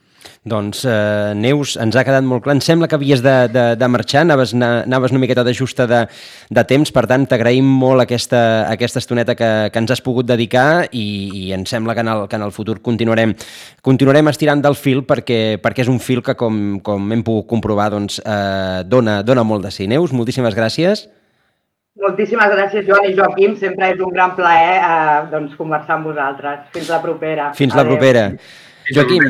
Doncs, 0.44 0.84
eh, 0.90 1.34
Neus, 1.38 1.76
ens 1.82 1.96
ha 1.96 2.04
quedat 2.06 2.26
molt 2.26 2.44
clar. 2.46 2.56
Em 2.58 2.64
sembla 2.66 2.88
que 2.90 2.98
havies 2.98 3.22
de, 3.22 3.36
de, 3.54 3.66
de 3.78 3.90
marxar, 3.92 4.24
anaves, 4.26 4.56
anaves 4.58 5.14
una 5.14 5.22
miqueta 5.22 5.44
de 5.46 5.54
justa 5.54 5.86
de, 5.88 6.02
de 6.50 6.64
temps, 6.70 6.92
per 6.94 7.06
tant, 7.10 7.28
t'agraïm 7.30 7.68
molt 7.82 8.02
aquesta, 8.02 8.42
aquesta 8.72 9.02
estoneta 9.04 9.36
que, 9.38 9.52
que 9.70 9.84
ens 9.84 9.94
has 9.94 10.02
pogut 10.02 10.26
dedicar 10.30 10.88
i, 10.92 11.06
i 11.44 11.46
em 11.54 11.66
sembla 11.70 11.94
que 11.98 12.06
en 12.06 12.12
el, 12.14 12.26
que 12.28 12.40
en 12.40 12.48
el 12.48 12.54
futur 12.56 12.80
continuarem, 12.82 13.36
continuarem 13.86 14.34
estirant 14.34 14.66
del 14.66 14.78
fil 14.80 15.06
perquè, 15.06 15.58
perquè 15.62 15.86
és 15.86 15.94
un 15.94 16.02
fil 16.02 16.24
que, 16.26 16.36
com, 16.40 16.80
com 16.86 17.14
hem 17.14 17.26
pogut 17.28 17.50
comprovar, 17.52 17.92
doncs, 17.94 18.22
eh, 18.26 18.82
dona, 18.90 19.22
dona 19.24 19.46
molt 19.46 19.70
de 19.70 19.74
sí. 19.74 19.90
Neus, 19.92 20.14
moltíssimes 20.16 20.58
gràcies. 20.58 21.08
Moltíssimes 22.02 22.50
gràcies, 22.56 22.86
Joan 22.88 23.06
i 23.10 23.16
Joaquim. 23.18 23.56
Sempre 23.60 23.92
és 23.92 24.00
un 24.02 24.14
gran 24.16 24.34
plaer 24.38 24.78
eh, 24.80 25.18
doncs, 25.30 25.54
conversar 25.60 25.98
amb 26.00 26.08
vosaltres. 26.10 26.68
Fins 26.74 26.90
la 26.90 27.02
propera. 27.04 27.52
Fins 27.58 27.76
la 27.78 27.86
propera. 27.86 28.30
Adéu. 28.32 28.96
Joaquim, 28.96 29.28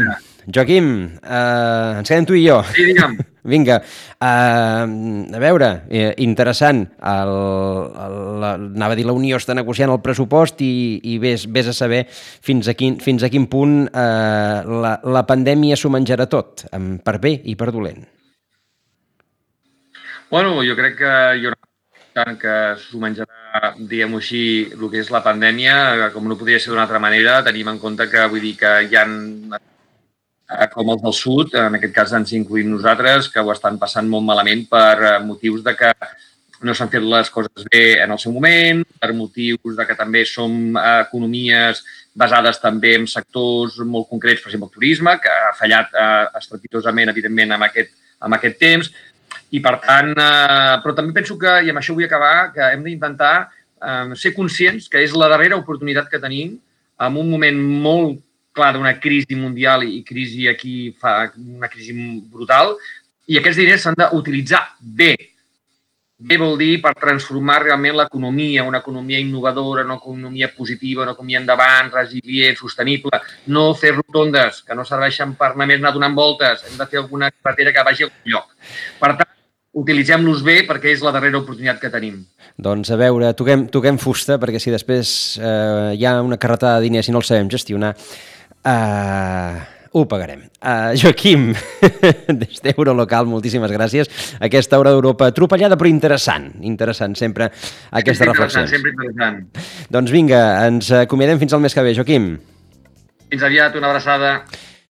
Joaquim, 0.47 1.17
eh, 1.21 1.99
ens 1.99 2.10
quedem 2.10 2.25
tu 2.25 2.38
i 2.38 2.47
jo. 2.47 2.62
Sí, 2.73 2.88
digue'm. 2.89 3.17
Vinga, 3.51 3.80
uh, 3.82 4.86
a 5.34 5.39
veure, 5.41 5.69
eh, 5.89 6.12
interessant, 6.21 6.84
el, 7.01 7.32
el, 8.04 8.17
la, 8.41 8.51
anava 8.54 8.93
a 8.93 8.97
dir 8.99 9.08
la 9.08 9.15
Unió 9.17 9.39
està 9.41 9.56
negociant 9.58 9.89
el 9.89 10.01
pressupost 10.06 10.62
i, 10.62 10.99
i 11.10 11.17
vés, 11.21 11.47
vés 11.49 11.71
a 11.71 11.73
saber 11.73 12.04
fins 12.12 12.69
a 12.69 12.75
quin, 12.77 12.99
fins 13.01 13.25
a 13.25 13.32
quin 13.34 13.47
punt 13.49 13.88
uh, 13.88 14.62
la, 14.86 14.93
la 15.01 15.25
pandèmia 15.25 15.77
s'ho 15.77 15.89
menjarà 15.89 16.30
tot, 16.30 16.67
per 17.01 17.17
bé 17.23 17.34
i 17.49 17.58
per 17.58 17.71
dolent. 17.73 18.06
Bueno, 20.30 20.62
jo 20.62 20.77
crec 20.77 20.99
que 21.01 21.17
hi 21.41 21.49
haurà 21.49 21.58
tant 22.13 22.38
que 22.38 22.56
s'ho 22.77 23.01
menjarà, 23.01 23.73
diguem-ho 23.80 24.21
així, 24.21 24.45
el 24.77 24.86
que 24.93 25.01
és 25.01 25.10
la 25.10 25.23
pandèmia, 25.25 26.12
com 26.13 26.30
no 26.30 26.38
podria 26.38 26.62
ser 26.62 26.75
d'una 26.75 26.86
altra 26.86 27.01
manera, 27.01 27.41
tenim 27.47 27.73
en 27.73 27.82
compte 27.82 28.06
que 28.12 28.30
vull 28.30 28.45
dir 28.45 28.54
que 28.62 28.77
hi 28.86 28.95
ha 28.99 29.06
Eh, 29.08 29.71
com 30.74 30.90
els 30.94 31.02
del 31.04 31.16
sud, 31.16 31.56
en 31.56 31.78
aquest 31.78 31.94
cas 31.96 32.14
ens 32.18 32.34
incluïm 32.36 32.70
nosaltres, 32.72 33.30
que 33.32 33.44
ho 33.44 33.52
estan 33.54 33.80
passant 33.80 34.10
molt 34.10 34.26
malament 34.28 34.66
per 34.72 34.98
eh, 35.00 35.16
motius 35.24 35.64
de 35.64 35.76
que 35.78 35.92
no 36.62 36.76
s'han 36.78 36.92
fet 36.94 37.06
les 37.06 37.30
coses 37.34 37.66
bé 37.72 38.02
en 38.04 38.12
el 38.14 38.20
seu 38.22 38.34
moment, 38.36 38.84
per 39.02 39.14
motius 39.18 39.78
de 39.78 39.86
que 39.88 39.98
també 39.98 40.24
som 40.30 40.76
eh, 40.78 40.98
economies 41.08 41.82
basades 42.14 42.60
també 42.62 42.96
en 43.00 43.08
sectors 43.08 43.80
molt 43.88 44.10
concrets, 44.10 44.42
per 44.44 44.52
exemple 44.52 44.70
el 44.70 44.76
turisme, 44.76 45.16
que 45.24 45.32
ha 45.32 45.54
fallat 45.58 45.96
eh, 45.96 46.26
estrepitosament, 46.42 47.14
evidentment, 47.14 47.56
amb 47.56 47.70
aquest, 47.70 47.96
amb 48.20 48.38
aquest 48.38 48.60
temps. 48.62 48.92
I, 49.52 49.60
per 49.64 49.78
tant, 49.84 50.12
eh, 50.12 50.76
però 50.84 50.96
també 50.98 51.16
penso 51.16 51.38
que, 51.40 51.62
i 51.66 51.72
amb 51.72 51.82
això 51.82 51.96
vull 51.96 52.08
acabar, 52.08 52.52
que 52.56 52.68
hem 52.74 52.84
d'intentar 52.88 53.36
eh, 53.46 54.18
ser 54.20 54.36
conscients 54.36 54.92
que 54.92 55.02
és 55.04 55.16
la 55.18 55.32
darrera 55.32 55.60
oportunitat 55.60 56.12
que 56.12 56.22
tenim 56.22 56.58
en 57.02 57.18
un 57.18 57.32
moment 57.32 57.58
molt 57.88 58.20
clar, 58.52 58.74
d'una 58.76 58.98
crisi 59.00 59.36
mundial 59.36 59.84
i 59.88 60.02
crisi 60.04 60.48
aquí 60.48 60.92
fa 61.00 61.32
una 61.36 61.70
crisi 61.72 61.96
brutal, 62.30 62.76
i 63.32 63.38
aquests 63.40 63.62
diners 63.62 63.86
s'han 63.86 64.00
d'utilitzar 64.00 64.64
bé. 64.80 65.14
Bé 66.22 66.38
vol 66.38 66.54
dir 66.60 66.76
per 66.84 66.92
transformar 67.00 67.64
realment 67.64 67.96
l'economia, 67.98 68.66
una 68.68 68.82
economia 68.84 69.18
innovadora, 69.18 69.86
una 69.88 69.98
economia 69.98 70.52
positiva, 70.54 71.02
una 71.02 71.16
economia 71.16 71.40
endavant, 71.40 71.90
resilient, 71.96 72.60
sostenible. 72.60 73.24
No 73.48 73.72
fer 73.74 73.96
rotondes 73.96 74.62
que 74.68 74.78
no 74.78 74.86
serveixen 74.86 75.34
per 75.40 75.56
només 75.56 75.82
anar 75.82 75.96
donant 75.96 76.14
voltes. 76.14 76.62
Hem 76.70 76.78
de 76.78 76.90
fer 76.92 77.02
alguna 77.02 77.32
carretera 77.32 77.74
que 77.74 77.86
vagi 77.88 78.06
a 78.06 78.12
un 78.12 78.34
lloc. 78.36 78.54
Per 79.02 79.12
tant, 79.16 79.32
utilitzem-los 79.82 80.44
bé 80.46 80.60
perquè 80.68 80.92
és 80.94 81.02
la 81.02 81.14
darrera 81.16 81.40
oportunitat 81.40 81.80
que 81.82 81.90
tenim. 81.90 82.20
Doncs 82.62 82.92
a 82.92 83.00
veure, 83.00 83.32
toquem, 83.38 83.66
toquem 83.74 83.98
fusta, 83.98 84.38
perquè 84.38 84.60
si 84.62 84.74
després 84.74 85.40
eh, 85.40 85.96
hi 85.96 86.06
ha 86.06 86.20
una 86.22 86.38
carretada 86.38 86.78
de 86.78 86.90
diners 86.90 87.10
i 87.10 87.16
no 87.16 87.24
el 87.24 87.26
sabem 87.26 87.50
gestionar, 87.50 87.96
Uh, 88.62 89.58
ho 89.91 90.06
pagarem. 90.06 90.45
Uh, 90.62 90.93
Joaquim, 90.95 91.50
des 92.41 92.62
d'Eurolocal, 92.63 93.28
moltíssimes 93.28 93.74
gràcies. 93.74 94.12
Aquesta 94.39 94.80
hora 94.80 94.93
d'Europa 94.93 95.32
atropellada, 95.32 95.78
però 95.80 95.89
interessant. 95.89 96.52
Interessant, 96.67 97.17
sempre, 97.19 97.50
aquesta 97.91 98.30
reflexió. 98.30 98.63
Sempre 98.71 98.93
interessant. 98.93 99.41
Doncs 99.91 100.13
vinga, 100.13 100.41
ens 100.69 100.93
acomiadem 101.04 101.41
fins 101.41 101.58
al 101.58 101.63
mes 101.65 101.76
que 101.76 101.86
ve, 101.86 101.95
Joaquim. 101.97 102.34
Fins 103.32 103.47
aviat, 103.47 103.76
una 103.80 103.89
abraçada. 103.91 104.36